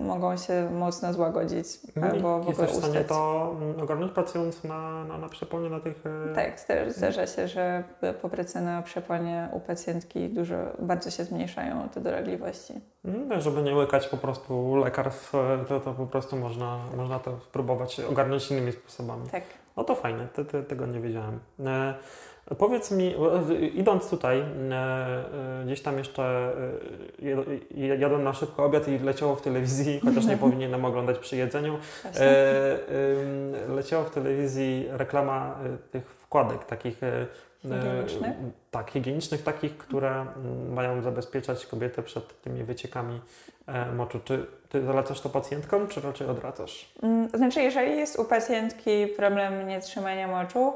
mogą 0.00 0.36
się 0.36 0.70
mocno 0.70 1.12
złagodzić 1.12 1.66
mhm. 1.96 2.14
albo 2.14 2.38
w 2.38 2.48
ogóle 2.48 2.68
ustać. 2.68 2.70
w 2.70 2.84
stanie 2.84 3.04
to 3.04 3.52
mm, 3.60 3.80
ogarnąć 3.80 4.12
pracując 4.12 4.64
na, 4.64 5.04
na, 5.04 5.18
na 5.18 5.28
przeponie, 5.28 5.70
na 5.70 5.80
tych... 5.80 6.04
E, 6.30 6.34
tak, 6.34 6.60
zdarza 6.88 7.26
się, 7.26 7.48
że 7.48 7.84
po 8.22 8.28
pracy 8.28 8.60
na 8.60 8.82
przeponie 8.82 9.48
u 9.52 9.60
pacjentki 9.60 10.28
dużo, 10.28 10.56
bardzo 10.78 11.10
się 11.10 11.24
zmniejszają 11.24 11.88
te 11.88 12.00
dolegliwości. 12.00 12.74
Mhm, 13.04 13.40
żeby 13.40 13.62
nie 13.62 13.74
łykać 13.74 14.08
po 14.08 14.16
prostu 14.16 14.76
lekarstw, 14.76 15.32
to, 15.68 15.80
to 15.80 15.94
po 15.94 16.06
prostu 16.06 16.36
można, 16.36 16.78
można 16.96 17.18
to 17.18 17.40
spróbować 17.40 18.00
ogarnąć 18.00 18.50
innymi 18.50 18.72
sposobami. 18.72 19.28
Tak. 19.30 19.42
No 19.76 19.84
to 19.84 19.94
fajne, 19.94 20.28
te, 20.28 20.44
te, 20.44 20.62
tego 20.62 20.86
nie 20.86 21.00
wiedziałem. 21.00 21.40
E, 21.66 21.94
Powiedz 22.58 22.90
mi, 22.90 23.14
idąc 23.74 24.10
tutaj, 24.10 24.40
e, 24.40 24.44
e, 24.74 25.64
gdzieś 25.64 25.82
tam 25.82 25.98
jeszcze 25.98 26.52
e, 27.22 27.96
jadłem 27.96 28.24
na 28.24 28.32
szybko 28.32 28.64
obiad 28.64 28.88
i 28.88 28.98
leciało 28.98 29.36
w 29.36 29.42
telewizji, 29.42 30.00
chociaż 30.04 30.26
nie 30.26 30.36
powinienem 30.36 30.84
oglądać 30.84 31.18
przy 31.18 31.36
jedzeniu, 31.36 31.78
leciało 33.68 34.04
w 34.04 34.10
telewizji 34.10 34.86
reklama 34.90 35.58
tych 35.90 36.10
wkładek 36.10 36.64
takich 36.64 37.00
Higienicznych? 37.62 38.36
Tak, 38.70 38.90
higienicznych, 38.90 39.42
takich, 39.42 39.76
które 39.76 40.26
mają 40.70 41.02
zabezpieczać 41.02 41.66
kobietę 41.66 42.02
przed 42.02 42.40
tymi 42.42 42.64
wyciekami 42.64 43.20
moczu. 43.96 44.20
Czy 44.24 44.46
ty 44.68 44.82
zalecasz 44.84 45.20
to 45.20 45.28
pacjentkom, 45.28 45.88
czy 45.88 46.00
raczej 46.00 46.26
odwracasz? 46.26 46.92
Mm, 47.02 47.28
znaczy, 47.28 47.62
jeżeli 47.62 47.96
jest 47.96 48.18
u 48.18 48.24
pacjentki 48.24 49.06
problem 49.06 49.68
nietrzymania 49.68 50.28
moczu, 50.28 50.72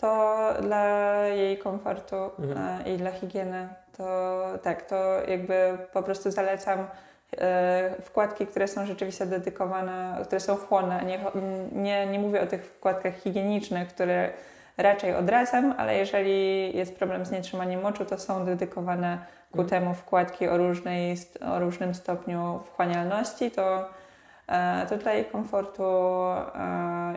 to 0.00 0.48
dla 0.62 0.84
jej 1.26 1.58
komfortu 1.58 2.16
mhm. 2.38 2.86
E, 2.86 2.90
i 2.90 2.96
dla 2.96 3.10
higieny 3.10 3.68
to 3.96 4.42
tak, 4.62 4.82
to 4.82 4.96
jakby 5.28 5.78
po 5.92 6.02
prostu 6.02 6.30
zalecam 6.30 6.86
e, 7.38 7.94
wkładki, 8.02 8.46
które 8.46 8.68
są 8.68 8.86
rzeczywiście 8.86 9.26
dedykowane, 9.26 10.18
które 10.24 10.40
są 10.40 10.56
chłonne. 10.56 11.04
Nie, 11.04 11.20
nie, 11.72 12.06
nie 12.06 12.18
mówię 12.18 12.40
o 12.40 12.46
tych 12.46 12.64
wkładkach 12.64 13.14
higienicznych, 13.14 13.88
które 13.88 14.30
raczej 14.78 15.14
odradzam, 15.14 15.74
ale 15.78 15.96
jeżeli 15.96 16.76
jest 16.76 16.96
problem 16.96 17.24
z 17.24 17.30
nietrzymaniem 17.30 17.80
moczu, 17.80 18.04
to 18.04 18.18
są 18.18 18.44
dedykowane 18.44 19.18
ku 19.52 19.60
mhm. 19.60 19.68
temu 19.68 19.94
wkładki 19.94 20.48
o, 20.48 20.56
różnej, 20.56 21.16
o 21.46 21.58
różnym 21.58 21.94
stopniu 21.94 22.60
wchłanialności, 22.64 23.50
to 23.50 23.88
e, 24.48 24.86
to 24.88 24.96
dla 24.96 25.14
ich 25.14 25.30
komfortu 25.30 25.84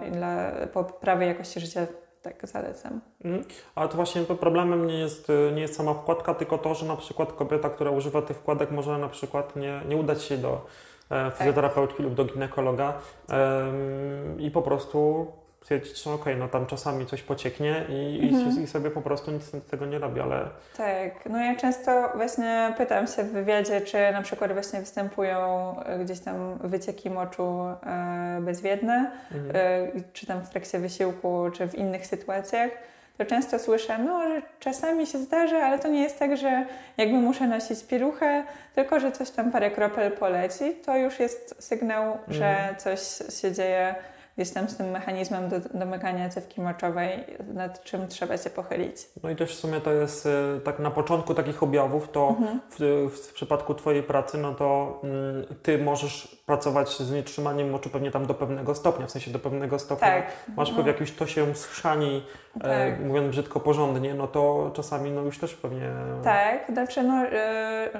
i 0.08 0.12
dla 0.12 0.52
poprawy 0.74 1.26
jakości 1.26 1.60
życia 1.60 1.86
tak 2.24 2.48
zalecam. 2.48 3.02
Mm. 3.26 3.44
Ale 3.76 3.90
to 3.90 3.96
właśnie 3.96 4.22
problemem 4.22 4.88
nie 4.88 5.00
jest, 5.00 5.28
nie 5.56 5.62
jest 5.62 5.76
sama 5.76 5.94
wkładka, 5.94 6.34
tylko 6.34 6.58
to, 6.58 6.76
że 6.76 6.86
na 6.86 6.96
przykład 6.96 7.34
kobieta, 7.34 7.70
która 7.70 7.92
używa 7.92 8.22
tych 8.22 8.38
wkładek 8.38 8.72
może 8.72 8.98
na 8.98 9.10
przykład 9.10 9.56
nie, 9.56 9.82
nie 9.88 9.98
udać 9.98 10.24
się 10.24 10.38
do 10.38 10.66
e, 11.12 11.32
fizjoterapeutki 11.32 12.04
lub 12.04 12.14
do 12.14 12.26
ginekologa 12.26 12.94
em, 13.30 14.42
i 14.42 14.52
po 14.52 14.62
prostu 14.62 15.28
stwierdzić, 15.64 16.04
że 16.04 16.10
okej, 16.10 16.22
okay, 16.22 16.36
no 16.36 16.48
tam 16.48 16.66
czasami 16.66 17.06
coś 17.06 17.22
pocieknie 17.22 17.86
i, 17.90 18.30
mhm. 18.34 18.64
i, 18.64 18.68
sobie 18.68 18.92
po 18.92 19.02
prostu 19.02 19.32
nic 19.32 19.44
z 19.44 19.70
tego 19.70 19.86
nie 19.86 20.00
robi, 20.00 20.22
ale... 20.22 20.50
Tak, 20.78 21.26
no 21.30 21.38
ja 21.40 21.56
często 21.56 22.10
właśnie 22.16 22.74
pytam 22.78 23.08
się 23.08 23.24
w 23.24 23.32
wywiadzie, 23.32 23.82
czy 23.82 23.98
na 24.14 24.22
przykład 24.22 24.54
właśnie 24.54 24.80
występują 24.80 25.76
e, 25.86 26.00
gdzieś 26.00 26.20
tam 26.20 26.58
wycieki 26.58 27.10
moczu 27.10 27.44
e, 27.44 28.40
bezwiedne, 28.42 29.12
mhm. 29.32 29.56
e, 29.56 30.02
czy 30.14 30.26
tam 30.26 30.42
w 30.42 30.50
trakcie 30.50 30.80
wysiłku, 30.80 31.46
czy 31.54 31.68
w 31.68 31.76
innych 31.76 32.08
sytuacjach, 32.08 32.70
to 33.18 33.26
często 33.26 33.60
słyszę, 33.60 33.98
no, 33.98 34.30
że 34.30 34.42
czasami 34.60 35.08
się 35.08 35.18
zdarzy, 35.18 35.56
ale 35.56 35.80
to 35.80 35.88
nie 35.88 36.02
jest 36.02 36.20
tak, 36.20 36.38
że 36.38 36.66
jakby 36.98 37.18
muszę 37.18 37.48
nosić 37.48 37.84
pieluchę, 37.84 38.44
tylko 38.76 39.00
że 39.00 39.12
coś 39.12 39.30
tam 39.30 39.52
parę 39.52 39.72
kropel 39.72 40.12
poleci, 40.12 40.76
to 40.86 40.98
już 40.98 41.20
jest 41.20 41.64
sygnał, 41.64 42.04
mhm. 42.04 42.34
że 42.34 42.76
coś 42.78 43.00
się 43.42 43.52
dzieje 43.52 43.96
gdzieś 44.38 44.52
tam 44.52 44.70
z 44.70 44.78
tym 44.78 44.92
mechanizmem 44.92 45.50
do, 45.50 45.60
domykania 45.60 46.30
cewki 46.30 46.62
moczowej, 46.62 47.26
nad 47.54 47.84
czym 47.84 48.08
trzeba 48.08 48.38
się 48.38 48.50
pochylić. 48.50 48.96
No 49.24 49.30
i 49.30 49.36
też 49.36 49.56
w 49.56 49.60
sumie 49.60 49.82
to 49.82 49.92
jest 49.92 50.26
y, 50.26 50.30
tak 50.64 50.80
na 50.80 50.92
początku 50.92 51.34
takich 51.34 51.64
objawów, 51.64 52.12
to 52.12 52.30
mhm. 52.30 52.60
w, 52.70 53.10
w, 53.16 53.34
przypadku 53.34 53.76
Twojej 53.76 54.04
pracy, 54.04 54.38
no 54.38 54.54
to 54.54 55.00
mm, 55.04 55.46
Ty 55.64 55.78
możesz 55.78 56.44
pracować 56.46 56.98
z 56.98 57.12
nietrzymaniem 57.12 57.70
moczu 57.70 57.90
pewnie 57.90 58.12
tam 58.12 58.26
do 58.26 58.34
pewnego 58.34 58.76
stopnia, 58.76 59.08
w 59.08 59.12
sensie 59.12 59.32
do 59.32 59.40
pewnego 59.40 59.80
stopnia 59.80 60.08
tak. 60.08 60.26
masz 60.58 60.72
no. 60.72 60.88
jakimś 60.88 61.12
to 61.12 61.28
się 61.28 61.56
schrzani, 61.56 62.24
e, 62.56 62.60
tak. 62.60 62.72
e, 62.72 63.00
mówiąc 63.00 63.30
brzydko 63.30 63.60
porządnie, 63.60 64.14
no 64.14 64.28
to 64.28 64.72
czasami 64.74 65.12
no 65.12 65.22
już 65.22 65.40
też 65.40 65.54
pewnie... 65.54 65.90
Tak, 66.24 66.68
znaczy 66.74 67.04
no, 67.04 67.26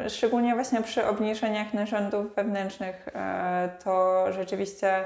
y, 0.06 0.10
szczególnie 0.10 0.54
właśnie 0.54 0.82
przy 0.82 1.06
obniżeniach 1.06 1.74
narządów 1.74 2.36
wewnętrznych 2.36 3.08
e, 3.16 3.70
to 3.84 4.26
rzeczywiście 4.32 5.06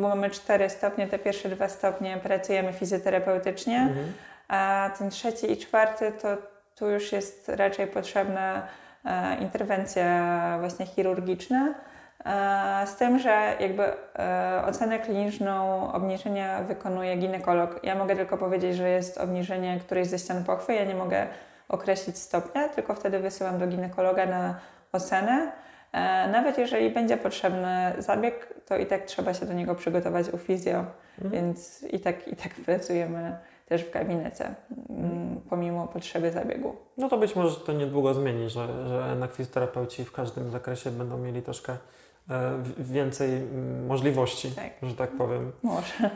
mamy 0.00 0.30
cztery 0.30 0.70
stopnie, 0.70 1.06
te 1.06 1.18
pierwsze 1.18 1.48
dwa 1.48 1.68
stopnie 1.68 2.16
pracujemy 2.22 2.72
fizjoterapeutycznie, 2.72 3.78
mhm. 3.78 4.12
a 4.48 4.90
ten 4.98 5.10
trzeci 5.10 5.52
i 5.52 5.56
czwarty 5.56 6.12
to 6.22 6.36
tu 6.76 6.90
już 6.90 7.12
jest 7.12 7.48
raczej 7.48 7.86
potrzebna 7.86 8.62
e, 9.04 9.36
interwencja 9.36 10.56
właśnie 10.60 10.86
chirurgiczna. 10.86 11.74
E, 12.24 12.86
z 12.86 12.96
tym, 12.96 13.18
że 13.18 13.56
jakby 13.60 13.82
e, 14.18 14.62
ocenę 14.66 14.98
kliniczną 14.98 15.92
obniżenia 15.92 16.62
wykonuje 16.62 17.16
ginekolog. 17.16 17.80
Ja 17.82 17.94
mogę 17.94 18.16
tylko 18.16 18.38
powiedzieć, 18.38 18.76
że 18.76 18.88
jest 18.88 19.18
obniżenie 19.18 19.80
którejś 19.80 20.08
ze 20.08 20.18
ścian 20.18 20.44
pochwy. 20.44 20.74
Ja 20.74 20.84
nie 20.84 20.94
mogę 20.94 21.26
określić 21.68 22.18
stopnia, 22.18 22.68
tylko 22.68 22.94
wtedy 22.94 23.18
wysyłam 23.18 23.58
do 23.58 23.66
ginekologa 23.66 24.26
na 24.26 24.54
ocenę. 24.92 25.52
E, 25.92 26.28
nawet 26.28 26.58
jeżeli 26.58 26.90
będzie 26.90 27.16
potrzebny 27.16 27.92
zabieg, 27.98 28.54
to 28.66 28.76
i 28.76 28.86
tak 28.86 29.04
trzeba 29.04 29.34
się 29.34 29.46
do 29.46 29.52
niego 29.52 29.74
przygotować 29.74 30.28
u 30.28 30.38
fizjo, 30.38 30.84
mhm. 31.14 31.30
więc 31.30 31.82
i 31.82 32.00
tak, 32.00 32.28
i 32.28 32.36
tak 32.36 32.54
pracujemy 32.66 33.36
też 33.66 33.84
w 33.84 33.90
gabinecie, 33.90 34.54
mhm. 34.90 35.40
pomimo 35.50 35.88
potrzeby 35.88 36.30
zabiegu. 36.30 36.76
No 36.96 37.08
to 37.08 37.18
być 37.18 37.36
może 37.36 37.56
to 37.56 37.72
niedługo 37.72 38.14
zmieni, 38.14 38.50
że, 38.50 38.88
że 38.88 39.06
jednak 39.10 39.32
fizjoterapeuci 39.32 40.04
w 40.04 40.12
każdym 40.12 40.50
zakresie 40.50 40.90
będą 40.90 41.18
mieli 41.18 41.42
troszkę 41.42 41.72
e, 42.30 42.62
więcej 42.78 43.42
możliwości, 43.88 44.50
tak. 44.50 44.72
że 44.82 44.94
tak 44.94 45.10
powiem. 45.10 45.52
Może. 45.62 46.10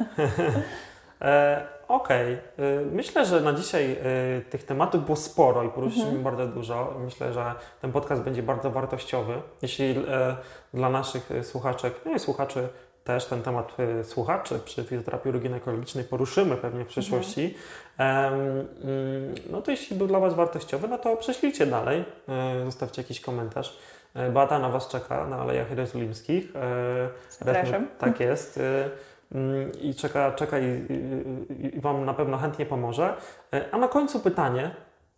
Okej, 1.88 2.38
okay. 2.54 2.86
myślę, 2.92 3.26
że 3.26 3.40
na 3.40 3.52
dzisiaj 3.52 3.92
y, 4.38 4.44
tych 4.50 4.64
tematów 4.64 5.04
było 5.04 5.16
sporo 5.16 5.62
i 5.62 5.68
poruszyliśmy 5.68 6.16
mhm. 6.16 6.24
bardzo 6.24 6.46
dużo. 6.46 6.94
Myślę, 7.04 7.32
że 7.32 7.54
ten 7.80 7.92
podcast 7.92 8.22
będzie 8.22 8.42
bardzo 8.42 8.70
wartościowy. 8.70 9.34
Jeśli 9.62 9.90
e, 10.08 10.36
dla 10.74 10.88
naszych 10.88 11.30
słuchaczek, 11.42 11.94
no 12.04 12.12
i 12.12 12.18
słuchaczy 12.18 12.68
też 13.04 13.26
ten 13.26 13.42
temat 13.42 13.76
słuchaczy 14.02 14.58
przy 14.64 14.84
fizjoterapii 14.84 15.30
uroginekologicznej 15.30 16.04
poruszymy 16.04 16.56
pewnie 16.56 16.84
w 16.84 16.88
przyszłości, 16.88 17.54
mhm. 17.98 18.66
no 19.50 19.62
to 19.62 19.70
jeśli 19.70 19.96
był 19.96 20.06
dla 20.06 20.20
Was 20.20 20.34
wartościowy, 20.34 20.88
no 20.88 20.98
to 20.98 21.16
prześlijcie 21.16 21.66
dalej, 21.66 22.04
zostawcie 22.64 23.02
jakiś 23.02 23.20
komentarz. 23.20 23.78
Beata 24.32 24.58
na 24.58 24.68
Was 24.68 24.88
czeka 24.88 25.26
na 25.26 25.36
Alejach 25.36 25.70
Jerozolimskich. 25.70 26.52
Zapraszam. 27.30 27.88
Tak 27.98 28.20
jest. 28.20 28.60
Mm, 29.34 29.72
i 29.80 29.94
czeka, 29.94 30.32
czeka 30.32 30.58
i, 30.58 30.64
i, 30.64 31.76
i, 31.76 31.80
Wam 31.80 32.04
na 32.04 32.14
pewno 32.14 32.36
chętnie 32.36 32.66
pomoże. 32.66 33.14
E, 33.52 33.64
a 33.72 33.78
na 33.78 33.88
końcu 33.88 34.20
pytanie, 34.20 34.70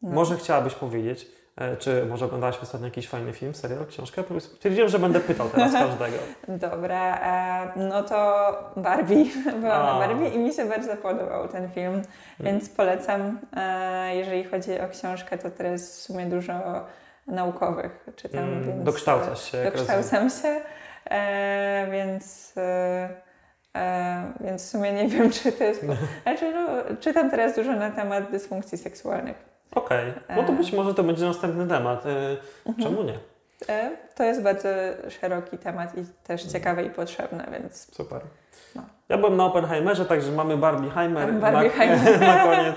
no. 0.03 0.11
może 0.11 0.37
chciałabyś 0.37 0.75
powiedzieć, 0.75 1.27
e, 1.57 1.77
czy 1.77 2.07
może 2.07 2.25
oglądałaś 2.25 2.59
ostatnio 2.63 2.87
jakiś 2.87 3.09
fajny 3.09 3.33
film, 3.33 3.55
serial, 3.55 3.87
książkę? 3.87 4.25
Stwierdziłem, 4.39 4.89
że 4.89 4.99
będę 4.99 5.21
pytał 5.21 5.49
teraz 5.49 5.73
każdego. 5.89 6.17
Dobra, 6.49 7.19
e, 7.19 7.73
no 7.77 8.03
to 8.03 8.53
Barbie. 8.77 9.25
Byłam 9.61 9.87
na 9.87 9.99
Barbie 9.99 10.29
i 10.29 10.39
mi 10.39 10.53
się 10.53 10.65
bardzo 10.65 10.97
podobał 10.97 11.49
ten 11.49 11.71
film, 11.71 11.95
mm. 11.95 12.05
więc 12.41 12.69
polecam. 12.69 13.39
Jeżeli 14.11 14.45
chodzi 14.45 14.81
o 14.81 14.89
książkę, 14.89 15.39
to 15.39 15.51
teraz 15.51 15.99
w 15.99 16.01
sumie 16.03 16.27
dużo 16.27 16.53
naukowych 17.27 18.07
czytam. 18.17 18.45
Mm, 18.45 18.65
więc 18.65 18.85
dokształcasz 18.85 19.53
się. 19.53 19.65
Dokształcam 19.65 20.31
się, 20.31 20.61
więc 21.93 22.55
E, 23.79 24.33
więc 24.41 24.67
w 24.67 24.69
sumie 24.69 24.93
nie 24.93 25.09
wiem, 25.19 25.31
czy 25.31 25.53
to 25.53 25.65
jest. 25.65 25.85
Znaczy, 26.23 26.53
no, 26.53 26.69
czytam 27.01 27.31
teraz 27.31 27.57
dużo 27.57 27.73
na 27.73 27.91
temat 27.91 28.31
dysfunkcji 28.31 28.79
seksualnych. 28.79 29.49
Okej, 29.75 30.11
okay. 30.11 30.37
no 30.37 30.43
to 30.43 30.53
być 30.53 30.73
może 30.73 30.95
to 30.95 31.03
będzie 31.03 31.25
następny 31.25 31.67
temat. 31.67 32.07
E, 32.07 32.37
mhm. 32.67 32.89
Czemu 32.89 33.03
nie? 33.03 33.19
E, 33.69 33.91
to 34.15 34.25
jest 34.25 34.43
bardzo 34.43 34.69
szeroki 35.21 35.59
temat 35.59 35.99
i 35.99 36.05
też 36.25 36.45
mhm. 36.45 36.53
ciekawy 36.53 36.83
i 36.83 36.91
potrzebny, 36.91 37.45
więc. 37.53 37.95
Super. 37.95 38.21
No. 38.75 38.83
Ja 39.09 39.19
byłem 39.19 39.37
na 39.37 39.45
Oppenheimerze, 39.45 40.05
także 40.05 40.33
mamy 40.33 40.57
Barbieheimer 40.57 41.33
Barbieheimer. 41.33 42.21
Na, 42.21 42.27
na 42.37 42.45
koniec. 42.45 42.77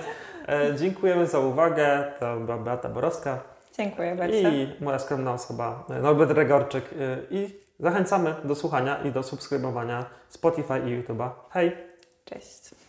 dziękujemy 0.79 1.27
za 1.27 1.39
uwagę. 1.39 2.03
To 2.19 2.37
była 2.37 2.57
Beata 2.57 2.89
Borowska. 2.89 3.39
Dziękuję 3.77 4.15
bardzo. 4.15 4.35
I 4.35 4.75
moja 4.79 4.99
skromna 4.99 5.33
osoba 5.33 5.83
Norbert 6.01 6.31
Regorczyk. 6.31 6.85
I 7.29 7.60
Zachęcamy 7.81 8.35
do 8.43 8.55
słuchania 8.55 9.03
i 9.03 9.11
do 9.11 9.23
subskrybowania 9.23 10.05
Spotify 10.29 10.79
i 10.79 11.03
YouTube'a. 11.03 11.29
Hej! 11.49 11.77
Cześć! 12.25 12.80